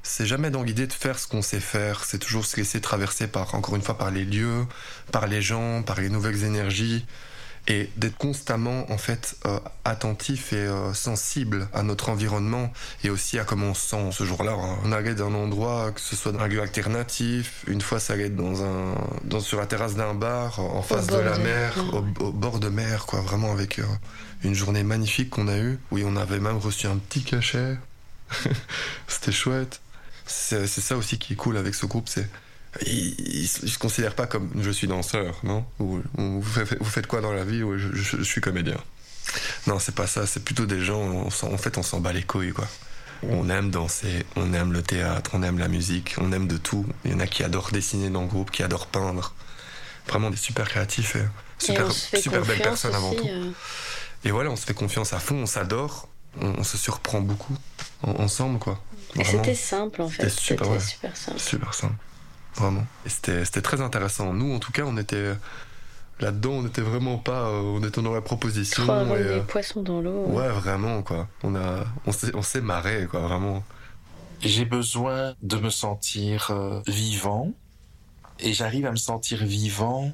C'est 0.06 0.25
jamais 0.25 0.50
dans 0.50 0.63
l'idée 0.63 0.88
de 0.88 0.94
faire 0.94 1.18
ce 1.18 1.27
qu'on 1.27 1.42
sait 1.42 1.62
faire, 1.62 2.04
c'est 2.04 2.18
toujours 2.19 2.45
se 2.45 2.57
laisser 2.57 2.81
traverser 2.81 3.27
par, 3.27 3.56
encore 3.56 3.75
une 3.77 3.81
fois, 3.81 3.98
par 3.98 4.12
les 4.12 4.25
lieux, 4.25 4.65
par 5.13 5.27
les 5.27 5.42
gens, 5.42 5.81
par 5.83 6.01
les 6.01 6.10
nouvelles 6.10 6.44
énergies, 6.44 7.06
et 7.68 7.89
d'être 7.95 8.18
constamment, 8.18 8.92
en 8.92 8.98
fait, 8.98 9.36
euh, 9.45 9.57
attentif 9.86 10.51
et 10.51 10.57
euh, 10.57 10.94
sensible 10.94 11.69
à 11.74 11.81
notre 11.81 12.10
environnement 12.10 12.74
et 13.06 13.10
aussi 13.10 13.39
à 13.39 13.45
comment 13.45 13.68
on 13.68 13.74
se 13.74 13.88
sent 13.88 14.10
ce 14.12 14.25
jour-là. 14.25 14.51
hein. 14.51 14.77
On 14.83 14.92
allait 14.92 15.15
d'un 15.15 15.33
endroit, 15.33 15.92
que 15.94 16.01
ce 16.01 16.15
soit 16.18 16.33
dans 16.33 16.39
un 16.42 16.48
lieu 16.48 16.62
alternatif, 16.62 17.63
une 17.68 17.80
fois 17.80 18.00
ça 18.00 18.13
allait 18.13 18.25
être 18.25 18.36
dans 18.36 18.63
un, 18.63 18.95
dans, 19.24 19.39
sur 19.39 19.60
la 19.60 19.65
terrasse 19.65 19.95
d'un 19.95 20.13
bar, 20.13 20.60
en 20.60 20.81
face 20.81 21.07
de 21.07 21.15
la 21.15 21.38
mer, 21.38 21.74
au, 21.94 22.24
au 22.25 22.31
bord 22.31 22.60
de 22.60 22.68
mer, 22.69 23.06
quoi, 23.06 23.21
vraiment 23.21 23.54
avec 23.54 23.80
euh, 23.80 23.83
une 24.44 24.56
journée 24.56 24.83
magnifique 24.83 25.30
qu'on 25.30 25.48
a 25.48 25.57
eue, 25.57 25.80
où 25.92 26.00
on 26.04 26.18
avait 26.18 26.39
même 26.39 26.57
reçu 26.57 26.88
un 26.88 26.98
petit 26.98 27.24
cachet. 27.24 27.77
C'était 29.07 29.31
chouette. 29.31 29.80
C'est 30.25 30.68
c'est 30.68 30.81
ça 30.81 30.95
aussi 30.98 31.18
qui 31.18 31.33
est 31.33 31.36
cool 31.36 31.57
avec 31.57 31.75
ce 31.75 31.86
groupe, 31.86 32.07
c'est 32.10 32.27
ils, 32.86 33.16
ils, 33.44 33.48
se- 33.48 33.78
considèrent 33.78 34.16
pas 34.16 34.28
comme 34.28 34.50
je 34.62 34.70
suis 34.72 34.88
danseur, 34.88 35.39
non 35.44 35.65
ou, 35.80 36.01
ou 36.18 36.42
vous, 36.42 36.86
faites, 36.89 37.08
quoi 37.08 37.22
dans 37.22 37.32
la 37.34 37.44
vie 37.44 37.63
ou 37.63 37.77
je, 37.77 37.89
je- 37.94 38.18
je 38.18 38.24
suis 38.24 38.42
comédien. 38.42 38.77
Non, 39.68 39.80
c'est 39.80 39.96
pas 39.96 40.08
ça. 40.08 40.27
C'est 40.27 40.44
plutôt 40.44 40.65
des 40.65 40.82
gens. 40.84 41.00
on 41.00 41.27
en 41.27 41.58
fait, 41.58 41.77
on 41.77 41.84
s'en 41.84 42.00
bat 42.00 42.12
les 42.13 42.24
couilles, 42.24 42.51
quoi. 42.53 42.68
On 43.30 43.50
aime 43.50 43.72
danser, 43.72 44.25
on 44.36 44.53
aime 44.53 44.74
le 44.74 44.82
théâtre, 44.82 45.32
on 45.34 45.44
aime 45.44 45.58
la 45.58 45.70
musique, 45.70 46.15
on 46.18 46.32
aime 46.34 46.48
de 46.48 46.58
tout. 46.58 46.86
Il 47.06 47.12
y 47.12 47.13
en 47.13 47.20
a 47.22 47.27
qui 47.27 47.42
adorent 47.44 47.72
dessiner 47.72 48.10
dans 48.10 48.22
le 48.24 48.27
groupe, 48.27 48.51
qui 48.51 48.63
adorent 48.63 48.88
peindre. 48.88 49.34
Vraiment 50.10 50.30
des 50.30 50.36
super 50.38 50.68
créatifs 50.68 51.15
et 51.15 51.24
super, 51.60 52.44
belles 52.46 52.60
personnes 52.62 52.94
avant 52.94 53.13
tout. 53.13 53.25
euh. 53.27 53.51
Et 54.25 54.32
voilà, 54.32 54.50
on 54.50 54.58
se 54.58 54.65
fait 54.65 54.74
confiance 54.74 55.13
à 55.13 55.20
fond, 55.20 55.36
on 55.36 55.46
s'adore, 55.46 56.10
on, 56.42 56.48
on 56.58 56.63
se 56.63 56.77
surprend 56.77 57.22
beaucoup 57.22 57.56
en- 58.03 58.12
ensemble, 58.22 58.60
quoi. 58.60 58.82
Et 59.15 59.24
c'était 59.24 59.56
simple 59.56 60.01
en 60.01 60.10
fait. 60.10 60.30
C'était 60.30 60.42
super, 60.42 60.65
C'était 60.65 60.77
ouais. 60.77 60.84
super 60.86 61.15
simple. 61.18 61.39
Super 61.39 61.74
simple. 61.74 61.96
Vraiment. 62.55 62.86
Et 63.05 63.10
c'était 63.10 63.45
c'était 63.45 63.62
très 63.62 63.81
intéressant. 63.81 64.33
Nous, 64.33 64.53
en 64.53 64.60
tout 64.60 64.72
cas, 64.72 64.83
on 64.86 64.98
était 64.98 65.33
là-dedans, 66.19 66.51
on 66.51 66.63
n'était 66.63 66.81
vraiment 66.81 67.17
pas. 67.17 67.48
euh, 67.48 67.62
on 67.62 67.83
était 67.83 68.01
dans 68.01 68.13
la 68.13 68.22
proposition. 68.22 68.83
Trois 68.83 69.03
comme 69.03 69.17
et, 69.17 69.24
des 69.24 69.29
euh, 69.29 69.41
poissons 69.41 69.81
dans 69.83 70.01
l'eau. 70.01 70.25
ouais, 70.27 70.50
vraiment, 70.50 71.01
quoi. 71.03 71.27
On, 71.43 71.55
a, 71.55 71.86
on 72.05 72.12
s'est 72.12 72.31
on 72.36 72.41
s'est 72.41 72.62
marré, 72.62 73.07
quoi, 73.10 73.22
vraiment. 73.22 73.63
J'ai 74.41 74.65
besoin 74.65 75.36
de 75.41 75.57
me 75.57 75.69
sentir 75.69 76.51
euh, 76.51 76.81
vivant 76.88 77.51
et 78.39 78.53
j'arrive 78.53 78.86
à 78.86 78.91
me 78.91 78.98
sentir 78.98 79.43
vivant 79.45 80.12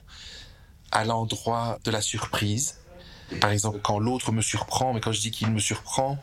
à 0.92 1.04
l'endroit 1.06 1.80
de 1.84 1.92
la 1.92 2.02
surprise. 2.02 2.76
Par 3.42 3.52
exemple, 3.52 3.80
quand 3.82 4.00
l'autre 4.00 4.32
me 4.32 4.42
surprend, 4.42 4.94
mais 4.94 5.02
quand 5.02 5.12
je 5.12 5.22
dis 5.22 5.32
qu'il 5.32 5.52
me 5.52 5.60
surprend, 5.60 6.18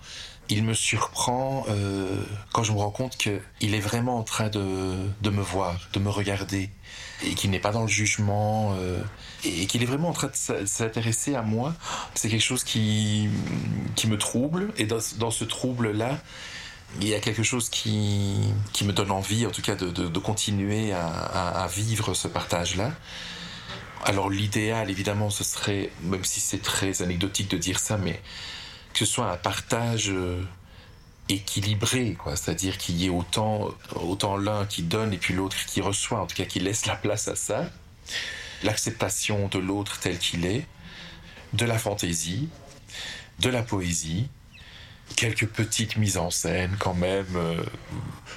il 0.49 0.63
me 0.65 0.75
surprend 0.75 1.65
euh, 1.69 2.23
quand 2.53 2.63
je 2.63 2.73
me 2.73 2.79
rends 2.79 2.91
compte 2.91 3.17
qu'il 3.17 3.75
est 3.75 3.81
vraiment 3.81 4.19
en 4.19 4.23
train 4.23 4.49
de, 4.49 4.95
de 5.21 5.31
me 5.31 5.43
voir, 5.43 5.89
de 5.93 5.99
me 5.99 6.11
regarder, 6.11 6.71
et 7.25 7.35
qu'il 7.35 7.51
n'est 7.51 7.61
pas 7.61 7.73
dans 7.73 7.83
le 7.83 7.89
jugement, 7.89 8.75
euh, 8.79 9.03
et 9.45 9.67
qu'il 9.67 9.83
est 9.83 9.87
vraiment 9.87 10.11
en 10.11 10.13
train 10.13 10.29
de 10.29 10.67
s'intéresser 10.67 11.35
à 11.35 11.43
moi. 11.43 11.75
C'est 12.15 12.29
quelque 12.29 12.45
chose 12.45 12.65
qui, 12.65 13.29
qui 13.95 14.07
me 14.07 14.19
trouble, 14.19 14.73
et 14.77 14.87
dans, 14.87 15.01
dans 15.19 15.31
ce 15.31 15.45
trouble-là, 15.45 16.19
il 17.01 17.09
y 17.09 17.15
a 17.15 17.21
quelque 17.21 17.43
chose 17.43 17.69
qui, 17.69 18.37
qui 18.73 18.85
me 18.85 18.93
donne 18.93 19.11
envie, 19.11 19.47
en 19.47 19.51
tout 19.51 19.63
cas, 19.63 19.75
de, 19.75 19.91
de, 19.91 20.07
de 20.09 20.19
continuer 20.19 20.93
à, 20.93 21.07
à, 21.07 21.65
à 21.65 21.67
vivre 21.67 22.15
ce 22.15 22.29
partage-là. 22.29 22.93
Alors 24.05 24.31
l'idéal, 24.31 24.89
évidemment, 24.89 25.31
ce 25.31 25.43
serait, 25.43 25.91
même 26.03 26.25
si 26.25 26.39
c'est 26.39 26.63
très 26.63 27.03
anecdotique 27.03 27.51
de 27.51 27.59
dire 27.59 27.81
ça, 27.81 27.99
mais 27.99 28.23
que 28.97 29.05
ce 29.05 29.13
soit 29.13 29.31
un 29.31 29.37
partage 29.37 30.09
euh, 30.09 30.43
équilibré, 31.29 32.15
quoi. 32.15 32.35
C'est-à-dire 32.35 32.79
qu'il 32.79 32.97
y 32.97 33.07
ait 33.07 33.11
autant, 33.11 33.69
autant 33.95 34.39
l'un 34.39 34.65
qui 34.65 34.83
donne 34.83 35.13
et 35.13 35.19
puis 35.19 35.35
l'autre 35.35 35.55
qui 35.67 35.83
reçoit, 35.83 36.21
en 36.21 36.27
tout 36.27 36.35
cas 36.35 36.47
qui 36.47 36.61
laisse 36.61 36.87
la 36.87 36.97
place 36.97 37.29
à 37.29 37.37
ça. 37.37 37.71
L'acceptation 38.63 39.49
de 39.49 39.59
l'autre 39.59 39.99
tel 40.01 40.19
qu'il 40.19 40.47
est, 40.47 40.67
de 41.53 41.67
la 41.67 41.79
fantaisie, 41.79 42.49
de 43.39 43.51
la 43.51 43.63
poésie, 43.63 44.31
quelques 45.15 45.47
petites 45.47 45.99
mises 45.99 46.17
en 46.17 46.31
scène 46.31 46.75
quand 46.79 46.95
même. 46.95 47.37
Euh, 47.37 47.63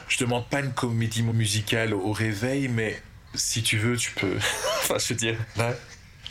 je 0.10 0.18
demande 0.18 0.46
pas 0.50 0.60
une 0.60 0.74
comédie 0.74 1.24
musicale 1.24 1.94
au 1.94 2.12
réveil, 2.12 2.68
mais 2.68 3.02
si 3.34 3.64
tu 3.64 3.78
veux, 3.78 3.96
tu 3.96 4.12
peux. 4.12 4.36
enfin, 4.82 4.98
je 4.98 5.08
veux 5.08 5.16
dire, 5.16 5.38
là, 5.56 5.74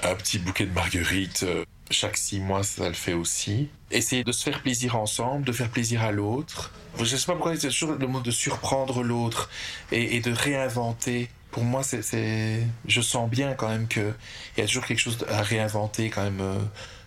un 0.02 0.14
petit 0.16 0.38
bouquet 0.38 0.66
de 0.66 0.72
marguerites. 0.74 1.46
Chaque 1.90 2.16
six 2.16 2.40
mois, 2.40 2.62
ça 2.62 2.88
le 2.88 2.94
fait 2.94 3.14
aussi. 3.14 3.68
Essayer 3.90 4.24
de 4.24 4.32
se 4.32 4.42
faire 4.42 4.62
plaisir 4.62 4.96
ensemble, 4.96 5.44
de 5.44 5.52
faire 5.52 5.70
plaisir 5.70 6.02
à 6.02 6.12
l'autre. 6.12 6.72
Je 6.98 7.16
sais 7.16 7.26
pas 7.26 7.32
pourquoi 7.32 7.56
c'est 7.56 7.68
toujours 7.68 7.92
le 7.92 8.06
mot 8.06 8.20
de 8.20 8.30
surprendre 8.30 9.02
l'autre 9.02 9.48
et, 9.92 10.20
de 10.20 10.32
réinventer. 10.32 11.30
Pour 11.50 11.64
moi, 11.64 11.82
c'est, 11.82 12.62
je 12.86 13.00
sens 13.00 13.30
bien 13.30 13.54
quand 13.54 13.68
même 13.68 13.88
qu'il 13.88 14.14
y 14.58 14.60
a 14.60 14.66
toujours 14.66 14.84
quelque 14.84 14.98
chose 14.98 15.18
à 15.28 15.42
réinventer 15.42 16.10
quand 16.10 16.22
même 16.22 16.40
euh, 16.40 16.58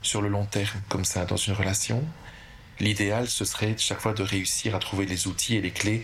sur 0.02 0.22
le 0.22 0.30
long 0.30 0.46
terme, 0.46 0.82
comme 0.90 1.06
ça, 1.06 1.26
dans 1.26 1.38
une 1.38 1.54
relation. 1.54 2.04
L'idéal, 2.80 3.30
ce 3.30 3.46
serait 3.46 3.76
chaque 3.78 4.00
fois 4.00 4.14
de 4.14 4.24
réussir 4.24 4.76
à 4.76 4.80
trouver 4.80 5.06
les 5.06 5.28
outils 5.28 5.56
et 5.58 5.62
les 5.62 5.72
clés 5.72 6.04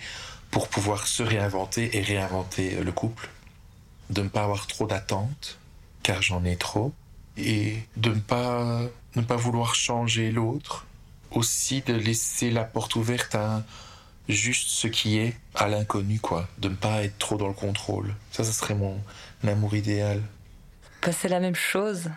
pour 0.51 0.67
pouvoir 0.67 1.07
se 1.07 1.23
réinventer 1.23 1.97
et 1.97 2.01
réinventer 2.01 2.75
le 2.83 2.91
couple. 2.91 3.29
De 4.11 4.21
ne 4.21 4.29
pas 4.29 4.43
avoir 4.43 4.67
trop 4.67 4.85
d'attentes, 4.85 5.57
car 6.03 6.21
j'en 6.21 6.45
ai 6.45 6.55
trop 6.55 6.93
et 7.37 7.77
de 7.95 8.09
ne 8.09 8.19
pas, 8.19 8.81
ne 9.15 9.21
pas 9.21 9.35
vouloir 9.35 9.75
changer 9.75 10.31
l'autre. 10.31 10.85
Aussi 11.31 11.81
de 11.81 11.93
laisser 11.93 12.49
la 12.51 12.63
porte 12.63 12.95
ouverte 12.95 13.35
à 13.35 13.63
juste 14.29 14.69
ce 14.69 14.87
qui 14.87 15.17
est, 15.17 15.35
à 15.55 15.67
l'inconnu, 15.67 16.19
quoi. 16.19 16.47
De 16.57 16.69
ne 16.69 16.75
pas 16.75 17.03
être 17.03 17.17
trop 17.17 17.37
dans 17.37 17.47
le 17.47 17.53
contrôle. 17.53 18.15
Ça, 18.31 18.43
ce 18.43 18.51
serait 18.51 18.75
mon 18.75 18.99
amour 19.45 19.75
idéal. 19.75 20.21
Bah, 21.03 21.11
c'est 21.11 21.29
la 21.29 21.39
même 21.39 21.55
chose. 21.55 22.09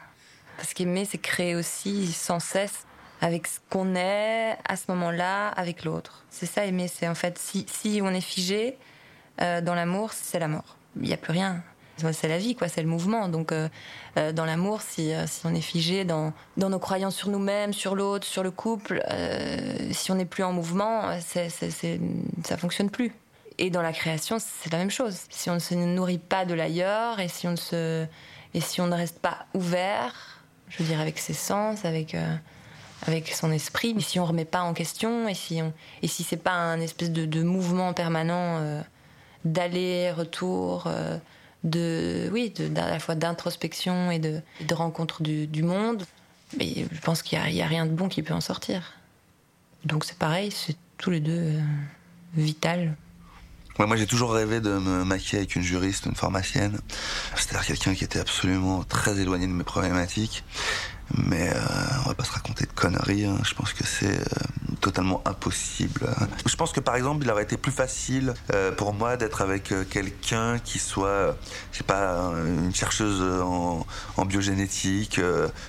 Parce 0.57 0.75
qu'aimer, 0.75 1.07
c'est 1.11 1.19
créer 1.19 1.57
aussi 1.57 2.13
sans 2.13 2.41
cesse 2.41 2.85
avec 3.21 3.47
ce 3.47 3.59
qu'on 3.69 3.95
est 3.95 4.57
à 4.65 4.77
ce 4.77 4.85
moment-là, 4.89 5.49
avec 5.49 5.85
l'autre. 5.85 6.25
C'est 6.31 6.47
ça, 6.47 6.65
aimer. 6.65 6.89
C'est 6.89 7.09
en 7.09 7.15
fait, 7.15 7.39
si, 7.39 7.67
si 7.69 8.01
on 8.03 8.11
est 8.11 8.21
figé 8.21 8.77
euh, 9.41 9.61
dans 9.61 9.75
l'amour, 9.75 10.13
c'est 10.13 10.39
la 10.39 10.49
mort. 10.49 10.77
Il 10.97 11.03
n'y 11.03 11.13
a 11.13 11.17
plus 11.17 11.33
rien. 11.33 11.63
C'est 12.13 12.29
la 12.29 12.39
vie, 12.39 12.55
quoi. 12.55 12.69
C'est 12.69 12.83
le 12.83 12.89
mouvement. 12.89 13.29
Donc, 13.29 13.53
euh, 13.53 13.69
euh, 14.17 14.33
dans 14.33 14.45
l'amour, 14.45 14.81
si, 14.83 15.13
euh, 15.13 15.27
si 15.27 15.41
on 15.45 15.55
est 15.55 15.61
figé 15.61 16.05
dans, 16.05 16.33
nos 16.57 16.79
croyances 16.79 17.17
sur 17.17 17.29
nous-mêmes, 17.29 17.73
sur 17.73 17.95
l'autre, 17.95 18.27
sur 18.27 18.43
le 18.43 18.51
couple, 18.51 19.03
si 19.93 20.11
on 20.11 20.15
n'est 20.15 20.25
plus 20.25 20.45
en 20.45 20.53
mouvement, 20.53 21.11
ça 21.21 22.57
fonctionne 22.57 22.91
plus. 22.91 23.13
Et 23.59 23.71
dans 23.71 23.83
la 23.83 23.93
création, 23.93 24.39
c'est 24.39 24.73
la 24.73 24.79
même 24.79 24.91
chose. 24.91 25.17
Si 25.29 25.51
on 25.51 25.55
ne 25.55 25.59
se 25.59 25.75
nourrit 25.75 26.19
pas 26.19 26.45
de 26.45 26.55
l'ailleurs 26.55 27.21
et 27.21 27.29
si 27.29 27.47
on 27.47 27.55
ne 27.73 28.07
ne 28.55 28.95
reste 28.95 29.19
pas 29.19 29.47
ouvert, 29.55 30.41
je 30.69 30.83
veux 30.83 30.89
dire 30.89 31.01
avec 31.01 31.19
ses 31.19 31.35
sens, 31.35 31.85
avec 31.85 32.15
son 33.35 33.53
esprit, 33.53 33.95
mais 33.95 34.01
si 34.01 34.19
on 34.19 34.25
remet 34.25 34.45
pas 34.45 34.63
en 34.63 34.73
question 34.73 35.29
et 35.29 35.35
si 35.35 35.61
on 35.61 35.73
et 36.03 36.09
c'est 36.09 36.37
pas 36.37 36.53
un 36.53 36.81
espèce 36.81 37.11
de, 37.11 37.43
mouvement 37.43 37.93
permanent 37.93 38.83
d'aller-retour, 39.45 40.85
euh, 40.87 41.17
de 41.65 42.29
oui, 42.33 42.51
de, 42.51 42.71
à 42.79 42.91
la 42.91 42.99
fois 42.99 43.15
d'introspection 43.15 44.11
et 44.11 44.19
de, 44.19 44.41
de 44.67 44.75
rencontre 44.75 45.23
du, 45.23 45.47
du 45.47 45.63
monde, 45.63 46.05
mais 46.59 46.87
je 46.91 47.01
pense 47.01 47.23
qu'il 47.23 47.39
y 47.39 47.61
a, 47.61 47.65
a 47.65 47.69
rien 47.69 47.87
de 47.87 47.93
bon 47.93 48.09
qui 48.09 48.23
peut 48.23 48.35
en 48.35 48.41
sortir. 48.41 48.95
Donc 49.85 50.05
c'est 50.05 50.19
pareil, 50.19 50.51
c'est 50.51 50.77
tous 50.99 51.11
les 51.11 51.21
deux 51.21 51.33
euh, 51.33 51.61
vital. 52.35 52.97
Moi, 53.79 53.97
j'ai 53.97 54.07
toujours 54.07 54.35
rêvé 54.35 54.61
de 54.61 54.69
me 54.79 55.05
maquiller 55.05 55.39
avec 55.39 55.57
une 55.57 55.63
juriste, 55.63 56.05
une 56.05 56.15
pharmacienne. 56.15 56.79
C'est-à-dire 57.35 57.65
quelqu'un 57.65 57.95
qui 57.95 58.05
était 58.05 58.19
absolument 58.21 58.83
très 58.85 59.19
éloigné 59.19 59.47
de 59.47 59.53
mes 59.53 59.65
problématiques. 59.65 60.45
Mais 61.17 61.49
euh, 61.49 61.61
on 62.05 62.09
va 62.11 62.15
pas 62.15 62.25
se 62.25 62.33
raconter 62.33 62.67
de 62.67 62.73
conneries. 62.73 63.25
hein. 63.25 63.39
Je 63.43 63.55
pense 63.55 63.73
que 63.73 63.87
c'est 63.87 64.19
euh, 64.21 64.70
totalement 64.81 65.23
impossible. 65.27 66.09
Je 66.47 66.57
pense 66.57 66.73
que 66.73 66.81
par 66.81 66.97
exemple, 66.97 67.25
il 67.25 67.31
aurait 67.31 67.43
été 67.43 67.57
plus 67.57 67.73
facile 67.73 68.35
euh, 68.55 68.73
pour 68.73 68.93
moi 68.95 69.17
d'être 69.17 69.43
avec 69.43 69.73
euh, 69.73 69.85
quelqu'un 69.89 70.59
qui 70.59 70.79
soit, 70.79 71.07
euh, 71.09 71.33
je 71.73 71.79
sais 71.79 71.85
pas, 71.85 72.33
une 72.47 72.75
chercheuse 72.75 73.23
en, 73.43 73.87
en 74.17 74.25
biogénétique 74.25 75.21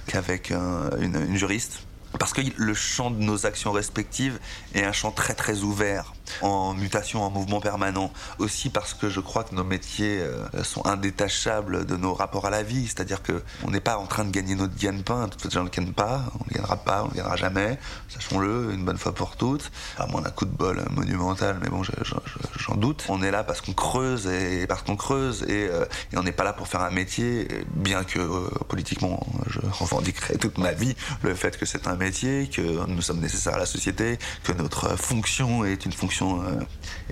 qu'avec 0.07 0.51
un- 0.51 0.89
une, 0.99 1.15
une 1.29 1.37
juriste. 1.37 1.81
Parce 2.19 2.33
que 2.33 2.41
le 2.57 2.73
champ 2.73 3.09
de 3.09 3.21
nos 3.21 3.45
actions 3.45 3.71
respectives 3.71 4.37
est 4.73 4.83
un 4.83 4.91
champ 4.91 5.11
très 5.11 5.33
très 5.33 5.59
ouvert, 5.59 6.13
en 6.41 6.73
mutation, 6.73 7.23
en 7.23 7.29
mouvement 7.29 7.59
permanent. 7.61 8.11
Aussi 8.39 8.69
parce 8.69 8.93
que 8.93 9.09
je 9.09 9.19
crois 9.19 9.43
que 9.43 9.55
nos 9.55 9.63
métiers 9.63 10.19
euh, 10.21 10.63
sont 10.63 10.85
indétachables 10.85 11.85
de 11.85 11.95
nos 11.97 12.13
rapports 12.13 12.45
à 12.45 12.49
la 12.49 12.63
vie. 12.63 12.87
C'est-à-dire 12.87 13.21
que 13.21 13.43
on 13.63 13.71
n'est 13.71 13.79
pas 13.81 13.97
en 13.97 14.05
train 14.07 14.25
de 14.25 14.31
gagner 14.31 14.55
notre 14.55 14.75
gagne-pain. 14.77 15.25
De 15.27 15.31
toute 15.31 15.41
façon, 15.41 15.59
on 15.59 15.63
ne 15.63 15.69
le 15.69 15.71
gagne 15.71 15.91
pas, 15.93 16.23
on 16.39 16.43
ne 16.49 16.53
gagnera 16.55 16.77
pas, 16.77 17.03
on 17.03 17.07
ne 17.09 17.13
gagnera 17.13 17.35
jamais. 17.35 17.77
Sachons-le, 18.09 18.73
une 18.73 18.85
bonne 18.85 18.97
fois 18.97 19.13
pour 19.13 19.35
toutes. 19.35 19.71
À 19.97 20.07
moins 20.07 20.21
d'un 20.21 20.29
coup 20.31 20.45
de 20.45 20.51
bol 20.55 20.83
monumental, 20.91 21.57
mais 21.61 21.69
bon, 21.69 21.83
je- 21.83 21.91
je- 22.03 22.13
je- 22.25 22.59
j'en 22.63 22.75
doute. 22.75 23.03
On 23.09 23.21
est 23.21 23.31
là 23.31 23.43
parce 23.43 23.61
qu'on 23.61 23.73
creuse 23.73 24.27
et 24.27 24.65
parce 24.67 24.81
qu'on 24.83 24.95
creuse 24.95 25.43
et, 25.43 25.67
euh, 25.69 25.85
on 26.15 26.23
n'est 26.23 26.31
pas 26.31 26.43
là 26.43 26.53
pour 26.53 26.67
faire 26.67 26.81
un 26.81 26.91
métier, 26.91 27.47
bien 27.73 28.03
que 28.03 28.19
euh, 28.19 28.47
politiquement, 28.67 29.25
je 29.49 29.59
revendiquerai 29.71 30.37
toute 30.37 30.57
ma 30.57 30.71
vie 30.71 30.95
le 31.23 31.33
fait 31.35 31.57
que 31.57 31.65
c'est 31.65 31.87
un 31.87 31.95
métier, 31.95 32.49
que 32.49 32.61
nous 32.87 33.01
sommes 33.01 33.19
nécessaires 33.19 33.55
à 33.55 33.59
la 33.59 33.65
société, 33.65 34.17
que 34.43 34.51
notre 34.53 34.97
fonction 34.97 35.65
est 35.65 35.85
une 35.85 35.93
fonction 35.93 36.20
euh, 36.21 36.59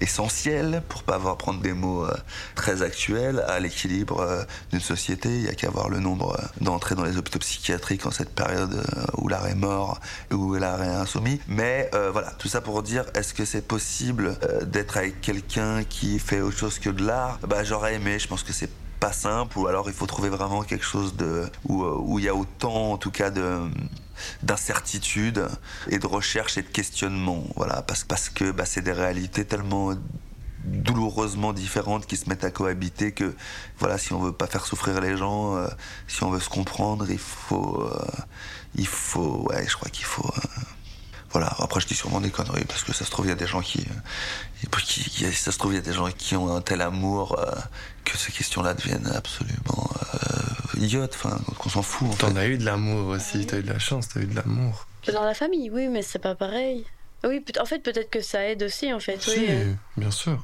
essentielle, 0.01 0.81
pour 0.87 1.03
pas 1.03 1.15
avoir 1.15 1.37
prendre 1.37 1.61
des 1.61 1.73
mots 1.73 2.05
euh, 2.05 2.13
très 2.55 2.81
actuels, 2.81 3.43
à 3.47 3.59
l'équilibre 3.59 4.19
euh, 4.21 4.43
d'une 4.71 4.79
société. 4.79 5.29
Il 5.29 5.43
y 5.43 5.49
a 5.49 5.53
qu'à 5.53 5.69
voir 5.69 5.89
le 5.89 5.99
nombre 5.99 6.39
d'entrées 6.61 6.95
dans 6.95 7.03
les 7.03 7.17
hôpitaux 7.17 7.39
psychiatriques 7.39 8.05
en 8.05 8.11
cette 8.11 8.33
période 8.33 8.83
où 9.17 9.27
l'arrêt 9.27 9.55
mort 9.55 9.99
et 10.31 10.33
où 10.33 10.55
l'arrêt 10.55 10.87
est 10.87 10.91
insoumis. 10.91 11.39
Mais 11.47 11.89
voilà, 12.11 12.31
tout 12.37 12.47
ça 12.47 12.61
pour 12.61 12.83
dire, 12.83 13.05
est-ce 13.15 13.33
que 13.33 13.45
c'est 13.45 13.61
possible 13.61 14.37
d'être 14.63 14.97
avec 14.97 15.21
quelqu'un 15.21 15.83
qui 15.83 16.19
fait 16.19 16.41
autre 16.41 16.57
chose 16.57 16.79
que 16.79 16.89
de 16.89 17.05
l'art? 17.05 17.39
Bah 17.47 17.63
j'aurais 17.63 17.95
aimé, 17.95 18.19
je 18.19 18.27
pense 18.27 18.43
que 18.43 18.53
c'est 18.53 18.69
pas 18.99 19.11
simple 19.13 19.57
ou 19.57 19.67
alors 19.67 19.89
il 19.89 19.93
faut 19.93 20.05
trouver 20.05 20.29
vraiment 20.29 20.63
quelque 20.63 20.85
chose 20.85 21.15
de 21.15 21.49
où, 21.65 21.83
euh, 21.83 21.97
où 21.99 22.19
il 22.19 22.25
y 22.25 22.29
a 22.29 22.35
autant 22.35 22.93
en 22.93 22.97
tout 22.97 23.11
cas 23.11 23.29
de 23.29 23.69
d'incertitude 24.43 25.47
et 25.87 25.97
de 25.97 26.05
recherche 26.05 26.57
et 26.57 26.61
de 26.61 26.67
questionnement 26.67 27.43
voilà. 27.55 27.81
Parce, 27.81 28.03
parce 28.03 28.29
que 28.29 28.51
bah, 28.51 28.65
c'est 28.65 28.81
des 28.81 28.91
réalités 28.91 29.45
tellement 29.45 29.93
douloureusement 30.65 31.53
différentes 31.53 32.05
qui 32.05 32.17
se 32.17 32.27
mettent 32.27 32.43
à 32.43 32.51
cohabiter 32.51 33.13
que 33.13 33.33
voilà 33.79 33.97
si 33.97 34.11
on 34.11 34.19
veut 34.19 34.33
pas 34.33 34.47
faire 34.47 34.65
souffrir 34.65 34.99
les 34.99 35.15
gens 35.15 35.55
euh, 35.55 35.67
si 36.07 36.21
on 36.23 36.31
veut 36.31 36.41
se 36.41 36.49
comprendre 36.49 37.09
il 37.09 37.17
faut 37.17 37.81
euh, 37.81 38.05
il 38.75 38.87
faut 38.87 39.47
ouais 39.49 39.65
je 39.65 39.75
crois 39.77 39.89
qu'il 39.89 40.03
faut 40.03 40.29
voilà 41.31 41.53
après 41.59 41.79
je 41.79 41.87
dis 41.87 41.93
sûrement 41.95 42.21
des 42.21 42.31
conneries 42.31 42.65
parce 42.65 42.83
que 42.83 42.91
ça 42.93 43.05
se 43.05 43.11
trouve 43.11 43.25
il 43.25 43.29
y 43.29 43.31
a 43.31 43.35
des 43.35 43.45
gens 43.47 43.61
qui, 43.61 43.79
euh, 43.81 44.77
qui, 44.83 45.03
qui- 45.09 45.31
ça 45.33 45.51
se 45.51 45.57
trouve 45.57 45.73
il 45.73 45.75
y 45.75 45.79
a 45.79 45.81
des 45.83 45.93
gens 45.93 46.09
qui 46.09 46.35
ont 46.35 46.55
un 46.55 46.61
tel 46.61 46.81
amour 46.81 47.37
euh, 47.39 47.51
que 48.05 48.17
ces 48.17 48.31
questions 48.31 48.63
là 48.63 48.73
deviennent 48.73 49.11
absolument 49.13 49.89
euh, 50.23 50.79
idiotes 50.81 51.13
enfin 51.15 51.39
qu'on 51.59 51.69
s'en 51.69 51.83
fout. 51.83 52.17
T'en 52.17 52.35
as 52.35 52.47
eu 52.47 52.57
de 52.57 52.65
l'amour 52.65 53.09
aussi, 53.09 53.45
t'as 53.45 53.57
eu 53.59 53.63
de 53.63 53.71
la 53.71 53.79
chance, 53.79 54.07
t'as 54.09 54.21
eu 54.21 54.25
de 54.25 54.35
l'amour. 54.35 54.87
Dans 55.13 55.23
la 55.23 55.33
famille, 55.33 55.69
oui, 55.69 55.87
mais 55.87 56.01
c'est 56.01 56.19
pas 56.19 56.35
pareil. 56.35 56.85
Oui, 57.23 57.43
en 57.59 57.65
fait, 57.65 57.79
peut-être 57.79 58.09
que 58.09 58.21
ça 58.21 58.45
aide 58.47 58.63
aussi, 58.63 58.91
en 58.93 58.99
fait. 58.99 59.21
Si, 59.21 59.29
Oui, 59.31 59.45
euh, 59.49 59.73
bien 59.97 60.09
sûr. 60.11 60.43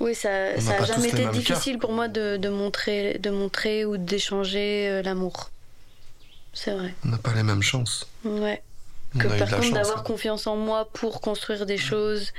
oui 0.00 0.14
ça, 0.14 0.28
On 0.56 0.60
ça 0.60 0.70
n'a 0.70 0.74
a 0.74 0.78
pas 0.80 0.84
jamais 0.84 1.08
été 1.08 1.26
difficile 1.28 1.78
pour 1.78 1.92
moi 1.92 2.08
de, 2.08 2.36
de 2.36 2.48
montrer, 2.48 3.18
de 3.18 3.30
montrer 3.30 3.84
ou 3.84 3.96
d'échanger 3.96 4.88
euh, 4.88 5.02
l'amour. 5.02 5.50
C'est 6.52 6.72
vrai. 6.74 6.94
On 7.04 7.08
n'a 7.08 7.18
pas 7.18 7.32
les 7.34 7.42
mêmes 7.44 7.62
chances. 7.62 8.06
Ouais. 8.24 8.62
Que 9.18 9.28
par 9.28 9.48
contre, 9.48 9.72
d'avoir 9.72 9.98
hein. 9.98 10.04
confiance 10.04 10.46
en 10.46 10.56
moi 10.56 10.88
pour 10.92 11.20
construire 11.20 11.66
des 11.66 11.78
choses 11.78 12.32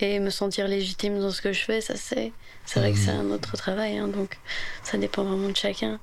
et 0.00 0.18
me 0.20 0.30
sentir 0.30 0.68
légitime 0.68 1.20
dans 1.20 1.30
ce 1.30 1.42
que 1.42 1.52
je 1.52 1.60
fais, 1.60 1.80
ça 1.80 1.94
c'est. 1.96 2.32
C'est 2.66 2.80
vrai 2.80 2.92
que 2.92 2.98
c'est 2.98 3.10
un 3.10 3.30
autre 3.30 3.56
travail, 3.56 3.96
hein, 3.96 4.08
donc 4.08 4.36
ça 4.82 4.98
dépend 4.98 5.24
vraiment 5.24 5.48
de 5.48 5.56
chacun. 5.56 5.98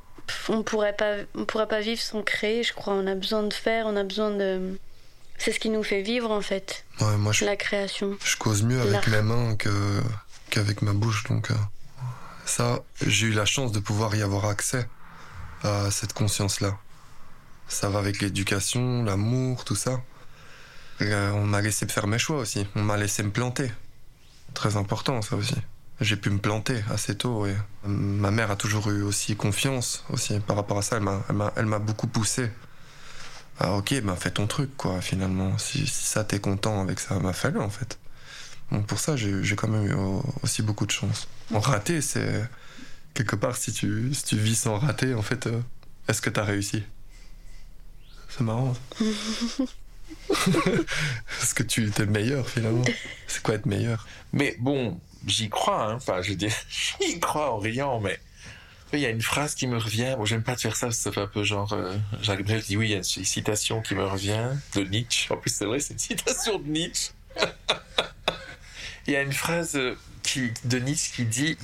On 0.50 0.63
pourrait 0.63 0.95
pas, 0.95 1.17
on 1.36 1.45
pourrait 1.45 1.67
pas 1.67 1.81
vivre 1.81 2.01
sans 2.01 2.24
créer, 2.24 2.63
je 2.63 2.74
crois. 2.74 2.93
On 2.93 3.05
a 3.05 3.13
besoin 3.13 3.43
de 3.43 3.53
faire, 3.53 3.86
on 3.86 3.95
a 3.95 4.03
besoin 4.03 4.31
de. 4.31 4.79
C'est 5.38 5.51
ce 5.51 5.60
qui 5.60 5.69
nous 5.69 5.84
fait 5.84 6.01
vivre 6.01 6.31
en 6.31 6.41
fait, 6.41 6.86
Ouais, 7.01 7.17
moi, 7.17 7.34
je, 7.34 7.43
la 7.45 7.57
création. 7.57 8.17
je 8.24 8.38
cause 8.38 8.63
mieux 8.63 8.81
avec 8.81 9.05
mes 9.07 9.22
mains 9.22 9.55
que, 9.57 10.01
qu'avec 10.50 10.81
ma 10.81 10.93
bouche, 10.93 11.25
donc 11.25 11.51
euh, 11.51 11.55
ça, 12.45 12.79
j'ai 13.05 13.27
eu 13.27 13.34
la 13.34 13.45
chance 13.45 13.74
de 13.74 13.79
pouvoir 13.79 14.15
y 14.15 14.22
avoir 14.22 14.45
accès 14.45 14.88
à 15.62 15.91
cette 15.91 16.13
conscience-là. 16.13 16.77
Ça 17.67 17.89
va 17.89 18.00
avec 18.00 18.22
l'éducation, 18.22 19.03
l'amour, 19.03 19.65
tout 19.65 19.75
ça. 19.75 20.01
Euh, 21.01 21.31
on 21.31 21.45
m'a 21.45 21.62
laissé 21.62 21.88
faire 21.88 22.07
mes 22.07 22.19
choix 22.19 22.38
aussi. 22.38 22.67
On 22.75 22.84
m'a 22.84 22.98
laissé 22.98 23.24
me 23.24 23.31
planter. 23.31 23.72
Très 24.53 24.77
important, 24.77 25.22
ça 25.22 25.36
aussi. 25.36 25.55
J'ai 26.01 26.17
pu 26.17 26.29
me 26.29 26.39
planter 26.39 26.84
assez 26.91 27.15
tôt 27.15 27.45
et 27.45 27.55
ma 27.86 28.29
mère 28.31 28.51
a 28.51 28.55
toujours 28.55 28.89
eu 28.91 29.01
aussi 29.01 29.36
confiance 29.36 30.03
aussi 30.10 30.39
par 30.41 30.57
rapport 30.57 30.77
à 30.77 30.81
ça. 30.81 30.98
Elle 30.98 31.65
m'a, 31.65 31.79
beaucoup 31.79 32.07
poussé 32.07 32.51
ah 33.57 33.72
ok, 33.77 34.01
ben 34.01 34.15
fais 34.17 34.31
ton 34.31 34.48
truc, 34.48 34.75
quoi, 34.75 35.00
finalement. 35.00 35.57
Si, 35.57 35.88
ça, 35.88 36.25
t'es 36.25 36.39
content 36.39 36.81
avec 36.81 37.00
ça, 37.00 37.17
m'a 37.19 37.31
fallu, 37.31 37.60
en 37.60 37.69
fait. 37.69 37.98
Pour 38.88 39.00
ça, 39.00 39.15
j'ai 39.15 39.55
quand 39.55 39.69
même 39.69 39.86
eu 39.86 39.95
aussi 40.43 40.62
beaucoup 40.62 40.86
de 40.86 40.91
chance. 40.91 41.27
En 41.53 41.60
raté, 41.60 42.01
c'est... 42.01 42.50
Quelque 43.13 43.38
part, 43.38 43.55
si 43.55 43.72
tu, 43.72 44.13
si 44.13 44.25
tu 44.25 44.36
vis 44.36 44.57
sans 44.60 44.77
rater, 44.77 45.13
en 45.13 45.22
fait, 45.22 45.48
euh, 45.48 45.62
est-ce 46.10 46.22
que 46.22 46.29
t'as 46.29 46.43
réussi? 46.43 46.84
C'est 48.38 48.44
marrant. 48.44 48.74
est-ce 51.42 51.54
que 51.54 51.63
tu 51.63 51.88
es 51.88 52.00
le 52.00 52.06
meilleur, 52.08 52.50
finalement 52.50 52.84
C'est 53.27 53.42
quoi 53.42 53.56
être 53.56 53.65
meilleur? 53.65 54.06
Mais 54.34 54.58
bon, 54.60 55.00
j'y 55.25 55.50
crois, 55.50 55.86
hein. 55.86 55.96
Enfin, 55.96 56.22
je 56.22 56.32
veux 56.32 56.36
dire, 56.36 56.51
j'y 57.01 57.18
crois 57.22 57.54
en 57.54 57.60
riant, 57.60 58.01
mais 58.01 58.20
il 58.92 59.00
y 59.00 59.06
a 59.06 59.10
une 59.10 59.22
phrase 59.22 59.56
qui 59.56 59.68
me 59.68 59.77
revient. 59.77 60.15
Bon, 60.18 60.25
j'aime 60.25 60.44
pas 60.44 60.58
te 60.58 60.62
faire 60.62 60.75
ça, 60.75 60.92
ça 60.92 61.13
fait 61.13 61.22
un 61.22 61.27
peu 61.27 61.44
genre 61.44 61.72
euh, 61.72 61.96
Jacques 62.22 62.44
Brel 62.44 62.62
dit 62.62 62.75
oui, 62.75 62.88
il 62.88 62.92
y 62.92 62.96
a 62.96 62.98
une 62.98 63.04
citation 63.04 63.82
qui 63.82 63.96
me 63.96 64.04
revient 64.04 64.50
de 64.75 64.82
Nietzsche. 64.82 65.34
En 65.34 65.38
plus, 65.38 65.51
c'est 65.51 65.65
vrai, 65.65 65.80
c'est 65.80 65.94
une 65.94 66.00
citation 66.00 66.60
de 66.60 66.68
Nietzsche. 66.68 67.12
il 69.08 69.13
y 69.13 69.15
a 69.15 69.22
une 69.22 69.34
phrase 69.34 69.75
euh, 69.75 69.96
qui, 70.24 70.51
de 70.65 70.80
Nietzsche 70.80 71.13
qui 71.15 71.25
dit 71.25 71.58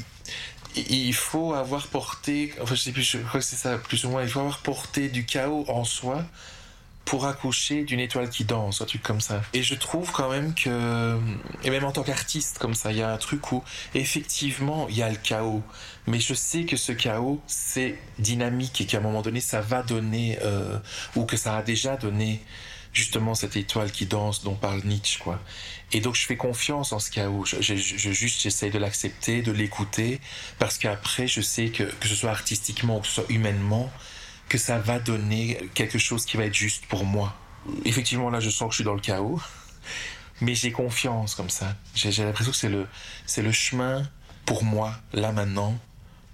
il 0.76 1.14
faut 1.14 1.54
avoir 1.54 1.88
porté, 1.88 2.54
enfin 2.62 2.76
je 2.76 2.82
sais 2.82 2.92
plus, 2.94 3.04
je 3.04 3.18
crois 3.18 3.42
que 3.42 3.46
c'est 3.46 3.58
ça 3.58 3.78
plus 3.78 4.06
ou 4.06 4.10
moins, 4.10 4.24
il 4.24 4.30
faut 4.30 4.40
avoir 4.40 4.60
porté 4.60 5.10
du 5.10 5.26
chaos 5.26 5.66
en 5.68 5.84
soi 5.84 6.24
pour 7.06 7.26
accoucher 7.26 7.84
d'une 7.84 8.00
étoile 8.00 8.30
qui 8.30 8.46
danse, 8.46 8.82
un 8.82 8.86
truc 8.86 9.02
comme 9.02 9.22
ça. 9.22 9.42
Et 9.54 9.64
je 9.64 9.76
trouve 9.76 10.12
quand 10.12 10.30
même 10.30 10.54
que, 10.54 11.18
et 11.64 11.70
même 11.70 11.84
en 11.84 11.92
tant 11.92 12.04
qu'artiste 12.04 12.58
comme 12.60 12.76
ça, 12.76 12.92
il 12.92 13.00
y 13.00 13.02
a 13.02 13.12
un 13.12 13.18
truc 13.18 13.52
où 13.52 13.64
effectivement 13.96 14.88
il 14.90 14.98
y 14.98 15.04
a 15.04 15.10
le 15.10 15.18
chaos, 15.18 15.64
mais 16.08 16.20
je 16.20 16.34
sais 16.34 16.66
que 16.66 16.78
ce 16.78 16.92
chaos 16.92 17.42
c'est 17.48 17.98
dynamique 18.20 18.82
et 18.82 18.86
qu'à 18.86 18.98
un 18.98 19.02
moment 19.02 19.22
donné 19.22 19.42
ça 19.42 19.62
va 19.62 19.84
donner, 19.84 20.38
euh, 20.44 20.78
ou 21.16 21.26
que 21.26 21.38
ça 21.38 21.58
a 21.58 21.64
déjà 21.64 21.98
donné 21.98 22.42
justement 22.94 23.36
cette 23.36 23.56
étoile 23.56 23.92
qui 23.92 24.06
danse 24.06 24.44
dont 24.44 24.56
parle 24.56 24.82
Nietzsche, 24.84 25.20
quoi. 25.20 25.40
Et 25.94 26.02
donc 26.02 26.16
je 26.16 26.26
fais 26.26 26.38
confiance 26.38 26.94
en 26.94 27.00
ce 27.00 27.10
chaos. 27.12 27.46
Je, 27.46 27.62
je, 27.62 28.12
juste 28.12 28.42
j'essaye 28.42 28.72
de 28.72 28.80
l'accepter, 28.80 29.42
de 29.42 29.52
l'écouter, 29.52 30.22
parce 30.60 30.78
qu'après 30.78 31.28
je 31.28 31.42
sais 31.42 31.70
que 31.70 31.84
que 31.84 32.08
ce 32.08 32.16
soit 32.16 32.32
artistiquement 32.32 32.98
ou 32.98 33.02
que 33.02 33.08
ce 33.08 33.14
soit 33.16 33.30
humainement, 33.30 33.92
que 34.52 34.58
ça 34.58 34.80
va 34.80 35.00
donner 35.00 35.70
quelque 35.74 35.98
chose 35.98 36.26
qui 36.26 36.36
va 36.36 36.44
être 36.44 36.54
juste 36.54 36.86
pour 36.88 37.06
moi. 37.06 37.34
Effectivement, 37.86 38.30
là, 38.30 38.42
je 38.42 38.50
sens 38.50 38.68
que 38.68 38.72
je 38.74 38.76
suis 38.80 38.84
dans 38.84 38.94
le 38.94 39.00
chaos, 39.00 39.40
mais 40.42 40.56
j'ai 40.56 40.74
confiance 40.74 41.36
comme 41.36 41.50
ça. 41.50 41.78
J'ai 41.96 42.12
l'impression 42.26 42.52
que 42.52 42.58
c'est 42.58 42.68
le, 42.68 42.86
c'est 43.26 43.44
le 43.44 43.54
chemin 43.54 44.04
pour 44.46 44.66
moi, 44.66 44.94
là 45.14 45.32
maintenant, 45.32 45.80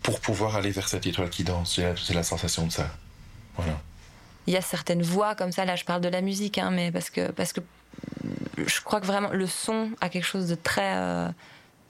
pour 0.02 0.20
pouvoir 0.20 0.56
aller 0.56 0.72
vers 0.72 0.88
cette 0.88 1.06
étoile 1.06 1.30
qui 1.30 1.44
danse. 1.44 1.76
J'ai 1.76 2.14
la, 2.16 2.24
sensation 2.24 2.66
de 2.66 2.72
ça. 2.72 2.90
Voilà. 3.56 3.80
Il 4.48 4.54
y 4.56 4.58
a 4.58 4.62
certaines 4.62 5.04
voix 5.04 5.36
comme 5.36 5.52
ça, 5.52 5.64
là 5.66 5.76
je 5.76 5.86
parle 5.86 6.02
de 6.02 6.10
la 6.10 6.22
musique, 6.22 6.58
hein, 6.58 6.72
mais 6.72 6.92
parce 6.92 7.12
que, 7.12 7.30
parce 7.30 7.54
que 7.54 7.62
je 8.58 8.82
crois 8.82 9.00
que 9.00 9.06
vraiment 9.06 9.30
le 9.30 9.46
son 9.46 9.92
a 10.02 10.10
quelque 10.10 10.26
chose 10.26 10.48
de 10.48 10.56
très... 10.56 10.96
Euh, 10.96 11.30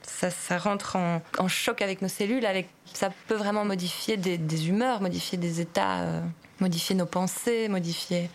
ça, 0.08 0.58
rentre 0.58 0.96
en, 0.96 1.48
choc 1.48 1.82
avec 1.82 2.02
nos 2.02 2.08
cellules, 2.08 2.46
avec, 2.46 2.68
ça 2.92 3.10
peut 3.26 3.34
vraiment 3.34 3.64
modifier 3.64 4.16
des, 4.16 4.68
humeurs, 4.68 5.00
modifier 5.00 5.38
des 5.38 5.60
états, 5.60 6.00
euh, 6.00 6.20
modifier 6.60 6.94
nos 6.94 7.06
pensées, 7.06 7.68
modifier. 7.68 8.30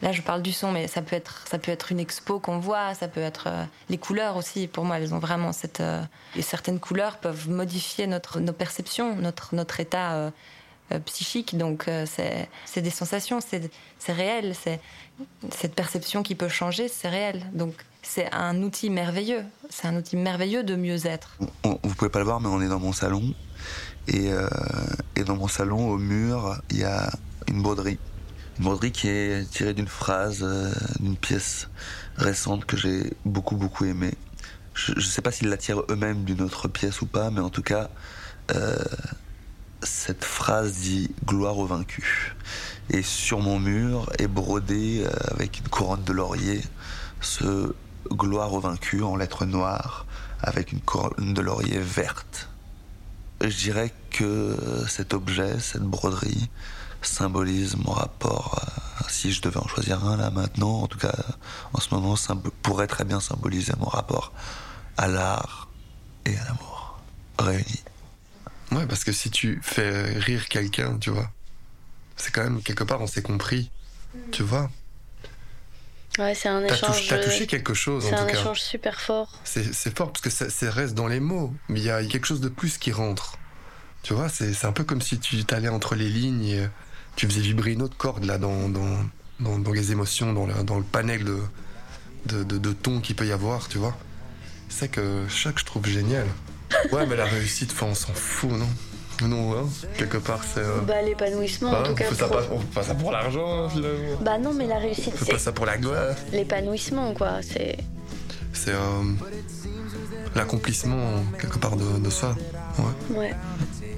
Là, 0.00 0.12
je 0.12 0.22
parle 0.22 0.42
du 0.42 0.52
son, 0.52 0.70
mais 0.70 0.86
ça 0.86 1.02
peut 1.02 1.16
être, 1.16 1.44
ça 1.48 1.58
peut 1.58 1.72
être 1.72 1.90
une 1.90 1.98
expo 1.98 2.38
qu'on 2.38 2.58
voit, 2.58 2.94
ça 2.94 3.08
peut 3.08 3.20
être 3.20 3.48
euh, 3.48 3.64
les 3.88 3.98
couleurs 3.98 4.36
aussi. 4.36 4.68
Pour 4.68 4.84
moi, 4.84 4.98
elles 4.98 5.12
ont 5.12 5.18
vraiment 5.18 5.52
cette. 5.52 5.80
Euh, 5.80 6.02
certaines 6.40 6.78
couleurs 6.78 7.16
peuvent 7.18 7.48
modifier 7.48 8.06
notre, 8.06 8.38
nos 8.38 8.52
perceptions, 8.52 9.16
notre, 9.16 9.54
notre 9.54 9.80
état 9.80 10.32
psychique. 11.04 11.58
Donc, 11.58 11.86
c'est 12.06 12.80
des 12.80 12.90
sensations, 12.90 13.40
c'est 13.40 14.12
réel. 14.12 14.54
Cette 15.50 15.74
perception 15.74 16.22
qui 16.22 16.34
peut 16.34 16.48
changer, 16.48 16.88
c'est 16.88 17.08
réel. 17.08 17.44
Donc, 17.52 17.74
c'est 18.08 18.32
un 18.32 18.62
outil 18.62 18.90
merveilleux. 18.90 19.44
C'est 19.68 19.86
un 19.86 19.96
outil 19.96 20.16
merveilleux 20.16 20.64
de 20.64 20.76
mieux 20.76 21.06
être. 21.06 21.36
vous 21.62 21.94
pouvez 21.94 22.10
pas 22.10 22.18
le 22.18 22.24
voir, 22.24 22.40
mais 22.40 22.48
on 22.48 22.60
est 22.60 22.68
dans 22.68 22.80
mon 22.80 22.92
salon. 22.92 23.34
Et, 24.06 24.32
euh, 24.32 24.48
et 25.14 25.24
dans 25.24 25.36
mon 25.36 25.48
salon, 25.48 25.90
au 25.90 25.98
mur, 25.98 26.58
il 26.70 26.78
y 26.78 26.84
a 26.84 27.10
une 27.48 27.62
broderie. 27.62 27.98
Une 28.58 28.64
broderie 28.64 28.92
qui 28.92 29.08
est 29.08 29.48
tirée 29.50 29.74
d'une 29.74 29.88
phrase, 29.88 30.40
euh, 30.42 30.72
d'une 31.00 31.16
pièce 31.16 31.68
récente 32.16 32.64
que 32.64 32.76
j'ai 32.76 33.12
beaucoup, 33.26 33.56
beaucoup 33.56 33.84
aimée. 33.84 34.14
Je 34.72 34.94
ne 34.94 35.00
sais 35.00 35.22
pas 35.22 35.30
s'ils 35.30 35.48
la 35.48 35.58
tirent 35.58 35.82
eux-mêmes 35.90 36.24
d'une 36.24 36.40
autre 36.40 36.66
pièce 36.66 37.02
ou 37.02 37.06
pas, 37.06 37.30
mais 37.30 37.40
en 37.40 37.50
tout 37.50 37.62
cas, 37.62 37.90
euh, 38.52 38.76
cette 39.82 40.24
phrase 40.24 40.72
dit 40.72 41.10
gloire 41.26 41.58
au 41.58 41.66
vaincu. 41.66 42.34
Et 42.88 43.02
sur 43.02 43.40
mon 43.40 43.60
mur 43.60 44.10
est 44.18 44.28
brodé 44.28 45.06
avec 45.30 45.58
une 45.58 45.68
couronne 45.68 46.04
de 46.04 46.12
laurier 46.14 46.62
ce 47.20 47.74
gloire 48.10 48.52
au 48.52 48.60
vaincu 48.60 49.02
en 49.02 49.16
lettres 49.16 49.44
noires 49.44 50.06
avec 50.40 50.72
une 50.72 50.80
couronne 50.80 51.34
de 51.34 51.40
laurier 51.40 51.78
verte. 51.78 52.48
Je 53.40 53.56
dirais 53.56 53.92
que 54.10 54.56
cet 54.88 55.14
objet, 55.14 55.58
cette 55.60 55.82
broderie, 55.82 56.48
symbolise 57.02 57.76
mon 57.76 57.92
rapport, 57.92 58.60
si 59.08 59.32
je 59.32 59.40
devais 59.40 59.58
en 59.58 59.68
choisir 59.68 60.04
un 60.04 60.16
là 60.16 60.30
maintenant, 60.30 60.82
en 60.82 60.86
tout 60.86 60.98
cas 60.98 61.14
en 61.72 61.80
ce 61.80 61.94
moment, 61.94 62.16
pourrait 62.62 62.88
très 62.88 63.04
bien 63.04 63.20
symboliser 63.20 63.72
mon 63.78 63.86
rapport 63.86 64.32
à 64.96 65.06
l'art 65.06 65.68
et 66.24 66.36
à 66.36 66.44
l'amour 66.44 66.98
réunis. 67.38 67.84
Ouais, 68.72 68.86
parce 68.86 69.04
que 69.04 69.12
si 69.12 69.30
tu 69.30 69.60
fais 69.62 70.18
rire 70.18 70.48
quelqu'un, 70.48 70.98
tu 70.98 71.10
vois, 71.10 71.30
c'est 72.16 72.32
quand 72.32 72.42
même 72.42 72.62
quelque 72.62 72.84
part 72.84 73.00
on 73.00 73.06
s'est 73.06 73.22
compris, 73.22 73.70
tu 74.32 74.42
vois. 74.42 74.70
Ouais, 76.18 76.34
c'est 76.34 76.48
un 76.48 76.64
échange. 76.64 77.06
T'as 77.08 77.22
touché, 77.22 77.46
quelque 77.46 77.74
chose, 77.74 78.06
en 78.06 78.08
tout 78.08 78.14
cas. 78.14 78.26
C'est 78.28 78.36
un 78.36 78.40
échange 78.40 78.60
super 78.60 79.00
fort. 79.00 79.32
C'est 79.44 79.96
fort 79.96 80.12
parce 80.12 80.20
que 80.20 80.30
ça, 80.30 80.70
reste 80.70 80.94
dans 80.94 81.06
les 81.06 81.20
mots, 81.20 81.52
mais 81.68 81.80
il 81.80 81.86
y 81.86 81.90
a 81.90 82.04
quelque 82.04 82.26
chose 82.26 82.40
de 82.40 82.48
plus 82.48 82.78
qui 82.78 82.92
rentre. 82.92 83.38
Tu 84.02 84.14
vois, 84.14 84.28
c'est 84.28 84.64
un 84.64 84.72
peu 84.72 84.84
comme 84.84 85.00
si 85.00 85.18
tu 85.18 85.44
t'allais 85.44 85.68
entre 85.68 85.94
les 85.94 86.08
lignes 86.08 86.46
et 86.46 86.68
tu 87.16 87.26
faisais 87.26 87.40
vibrer 87.40 87.72
une 87.72 87.82
autre 87.82 87.96
corde 87.96 88.24
là 88.24 88.38
dans, 88.38 88.68
dans, 88.68 89.58
dans, 89.58 89.72
les 89.72 89.92
émotions, 89.92 90.32
dans, 90.32 90.46
dans 90.46 90.78
le 90.78 90.84
panel 90.84 91.24
de, 91.24 91.38
de, 92.26 92.44
de, 92.44 92.58
de 92.58 92.72
tons 92.72 93.00
qu'il 93.00 93.16
peut 93.16 93.26
y 93.26 93.32
avoir, 93.32 93.68
tu 93.68 93.78
vois. 93.78 93.96
C'est 94.68 94.88
que 94.88 95.24
chaque 95.28 95.58
je 95.58 95.64
trouve 95.64 95.86
génial. 95.86 96.26
Ouais, 96.92 97.06
mais 97.06 97.16
la 97.16 97.24
réussite, 97.24 97.74
on 97.80 97.94
s'en 97.94 98.12
fout, 98.12 98.50
non? 98.50 98.68
Non, 99.26 99.52
hein, 99.52 99.66
quelque 99.96 100.18
part, 100.18 100.40
c'est. 100.44 100.60
Euh, 100.60 100.80
bah, 100.86 101.02
l'épanouissement, 101.02 101.70
en 101.70 101.72
bah, 101.72 101.82
tout 101.84 101.94
cas. 101.94 102.04
On 102.10 102.14
fait, 102.14 102.28
pas, 102.28 102.42
on 102.52 102.60
fait 102.60 102.74
pas 102.74 102.82
ça 102.82 102.94
pour 102.94 103.10
l'argent, 103.10 103.64
hein, 103.64 103.68
finalement. 103.68 104.16
Bah, 104.20 104.38
non, 104.38 104.52
mais 104.54 104.66
la 104.66 104.78
réussite, 104.78 105.14
c'est. 105.16 105.22
On 105.22 105.26
fait 105.26 105.32
pas 105.32 105.38
ça 105.38 105.52
pour 105.52 105.66
la 105.66 105.76
gloire. 105.76 106.14
L'épanouissement, 106.32 107.14
quoi. 107.14 107.40
C'est. 107.42 107.76
C'est. 108.52 108.72
Euh, 108.72 109.02
L'accomplissement, 110.34 111.24
quelque 111.40 111.58
part, 111.58 111.76
de, 111.76 111.98
de 111.98 112.10
soi. 112.10 112.36
Ouais. 112.78 113.16
ouais. 113.16 113.34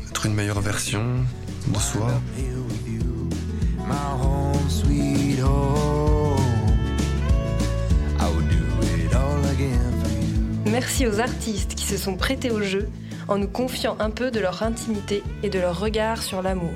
Être 0.08 0.26
une 0.26 0.34
meilleure 0.34 0.60
version 0.60 1.02
de 1.66 1.78
soi. 1.78 2.08
Merci 10.66 11.06
aux 11.06 11.20
artistes 11.20 11.74
qui 11.74 11.84
se 11.84 11.96
sont 11.96 12.16
prêtés 12.16 12.50
au 12.50 12.62
jeu 12.62 12.88
en 13.30 13.38
nous 13.38 13.48
confiant 13.48 13.96
un 14.00 14.10
peu 14.10 14.30
de 14.30 14.40
leur 14.40 14.62
intimité 14.62 15.22
et 15.42 15.48
de 15.48 15.58
leur 15.58 15.78
regard 15.78 16.20
sur 16.20 16.42
l'amour. 16.42 16.74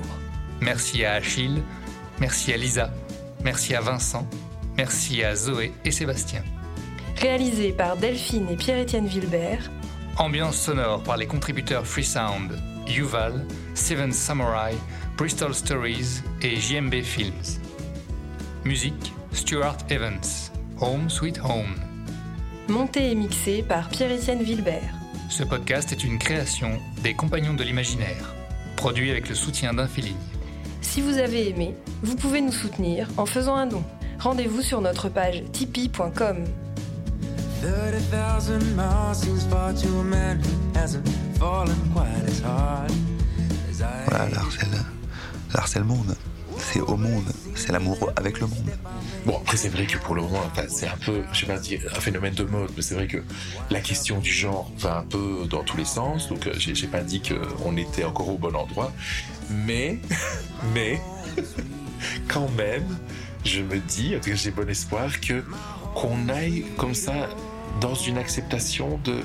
Merci 0.61 1.03
à 1.05 1.13
Achille, 1.13 1.61
merci 2.19 2.53
à 2.53 2.57
Lisa, 2.57 2.91
merci 3.43 3.75
à 3.75 3.81
Vincent, 3.81 4.27
merci 4.77 5.21
à 5.23 5.35
Zoé 5.35 5.73
et 5.83 5.91
Sébastien. 5.91 6.41
Réalisé 7.17 7.71
par 7.71 7.97
Delphine 7.97 8.47
et 8.49 8.55
Pierre-Étienne 8.55 9.05
Vilbert. 9.05 9.69
Ambiance 10.17 10.57
sonore 10.57 11.03
par 11.03 11.17
les 11.17 11.27
contributeurs 11.27 11.85
Freesound, 11.85 12.57
Yuval, 12.87 13.45
Seven 13.73 14.13
Samurai, 14.13 14.75
Bristol 15.17 15.53
Stories 15.53 16.21
et 16.41 16.55
JMB 16.55 17.01
Films. 17.03 17.59
Musique 18.63 19.13
Stuart 19.33 19.77
Evans, 19.89 20.51
Home 20.79 21.09
Sweet 21.09 21.39
Home. 21.43 21.75
Monté 22.69 23.11
et 23.11 23.15
mixé 23.15 23.61
par 23.61 23.89
Pierre-Étienne 23.89 24.41
Vilbert. 24.41 25.04
Ce 25.29 25.43
podcast 25.43 25.91
est 25.91 26.03
une 26.03 26.17
création 26.19 26.79
des 27.03 27.13
Compagnons 27.13 27.53
de 27.53 27.63
l'Imaginaire, 27.63 28.33
produit 28.75 29.11
avec 29.11 29.27
le 29.29 29.35
soutien 29.35 29.73
d'Infiligne. 29.73 30.15
Si 30.81 31.01
vous 31.01 31.17
avez 31.17 31.49
aimé, 31.49 31.75
vous 32.03 32.15
pouvez 32.15 32.41
nous 32.41 32.51
soutenir 32.51 33.07
en 33.17 33.25
faisant 33.25 33.55
un 33.55 33.65
don. 33.65 33.83
Rendez-vous 34.19 34.61
sur 34.61 34.81
notre 34.81 35.09
page 35.09 35.43
tipeee.com. 35.51 36.45
Voilà, 44.07 44.27
le 45.79 45.83
monde 45.85 46.15
c'est 46.57 46.81
au 46.81 46.97
monde, 46.97 47.31
c'est 47.55 47.71
l'amour 47.71 48.11
avec 48.15 48.39
le 48.39 48.47
monde. 48.47 48.69
Bon, 49.25 49.37
après, 49.37 49.57
c'est 49.57 49.69
vrai 49.69 49.85
que 49.87 49.97
pour 49.97 50.13
le 50.13 50.21
moment, 50.21 50.41
c'est 50.67 50.87
un 50.87 50.97
peu, 50.97 51.23
je 51.33 51.39
sais 51.39 51.45
pas 51.47 51.57
dire, 51.57 51.81
un 51.95 51.99
phénomène 51.99 52.35
de 52.35 52.43
mode, 52.43 52.71
mais 52.75 52.83
c'est 52.83 52.93
vrai 52.93 53.07
que 53.07 53.23
la 53.71 53.79
question 53.79 54.19
du 54.19 54.31
genre 54.31 54.71
va 54.77 54.99
un 54.99 55.03
peu 55.03 55.47
dans 55.49 55.63
tous 55.63 55.77
les 55.77 55.85
sens, 55.85 56.29
donc 56.29 56.45
euh, 56.45 56.53
j'ai 56.55 56.87
pas 56.87 57.01
dit 57.01 57.21
qu'on 57.21 57.75
était 57.75 58.03
encore 58.03 58.29
au 58.29 58.37
bon 58.37 58.55
endroit, 58.55 58.91
mais, 59.49 59.97
mais, 60.75 61.01
quand 62.27 62.49
même, 62.55 62.85
je 63.43 63.61
me 63.61 63.79
dis, 63.79 64.15
en 64.15 64.19
tout 64.19 64.29
cas 64.29 64.35
j'ai 64.35 64.51
bon 64.51 64.69
espoir, 64.69 65.19
que 65.21 65.43
qu'on 65.95 66.29
aille 66.29 66.65
comme 66.77 66.93
ça 66.93 67.29
dans 67.81 67.95
une 67.95 68.17
acceptation 68.17 68.99
de 69.03 69.21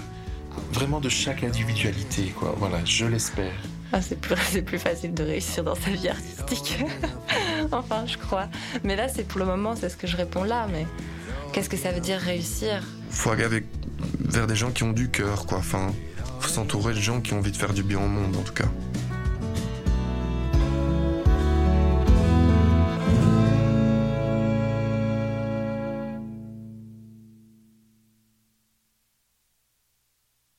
vraiment 0.73 1.01
de 1.01 1.09
chaque 1.09 1.45
individualité, 1.45 2.33
quoi. 2.39 2.55
Voilà, 2.59 2.79
je 2.85 3.07
l'espère. 3.07 3.53
Ah, 3.93 4.01
c'est 4.01 4.21
plus, 4.21 4.37
c'est 4.51 4.63
plus 4.63 4.79
facile 4.79 5.15
de 5.15 5.25
réussir 5.25 5.65
dans 5.65 5.75
sa 5.75 5.91
vie 5.91 6.09
artistique. 6.09 6.79
enfin, 7.77 8.05
je 8.07 8.17
crois. 8.17 8.49
Mais 8.85 8.97
là, 8.97 9.09
c'est 9.09 9.27
pour 9.27 9.39
le 9.39 9.47
moment, 9.47 9.75
c'est 9.77 9.89
ce 9.89 9.97
que 9.97 10.07
je 10.07 10.17
réponds 10.17 10.45
là. 10.45 10.67
Mais 10.73 10.87
qu'est-ce 11.53 11.69
que 11.69 11.77
ça 11.77 11.93
veut 11.93 12.01
dire 12.01 12.19
réussir? 12.19 12.83
Faut 13.11 13.31
avec, 13.31 13.65
vers 14.21 14.47
des 14.47 14.57
gens 14.57 14.71
qui 14.71 14.85
ont 14.85 14.93
du 14.93 15.11
cœur, 15.11 15.47
quoi. 15.47 15.59
Enfin, 15.59 15.93
faut 16.41 16.49
s'entourer 16.49 16.95
de 16.95 17.01
gens 17.01 17.21
qui 17.21 17.35
ont 17.35 17.39
envie 17.39 17.53
de 17.53 17.57
faire 17.57 17.73
du 17.73 17.83
bien 17.83 17.99
au 17.99 18.09
monde, 18.09 18.37
en 18.37 18.43
tout 18.43 18.55
cas. 18.55 18.69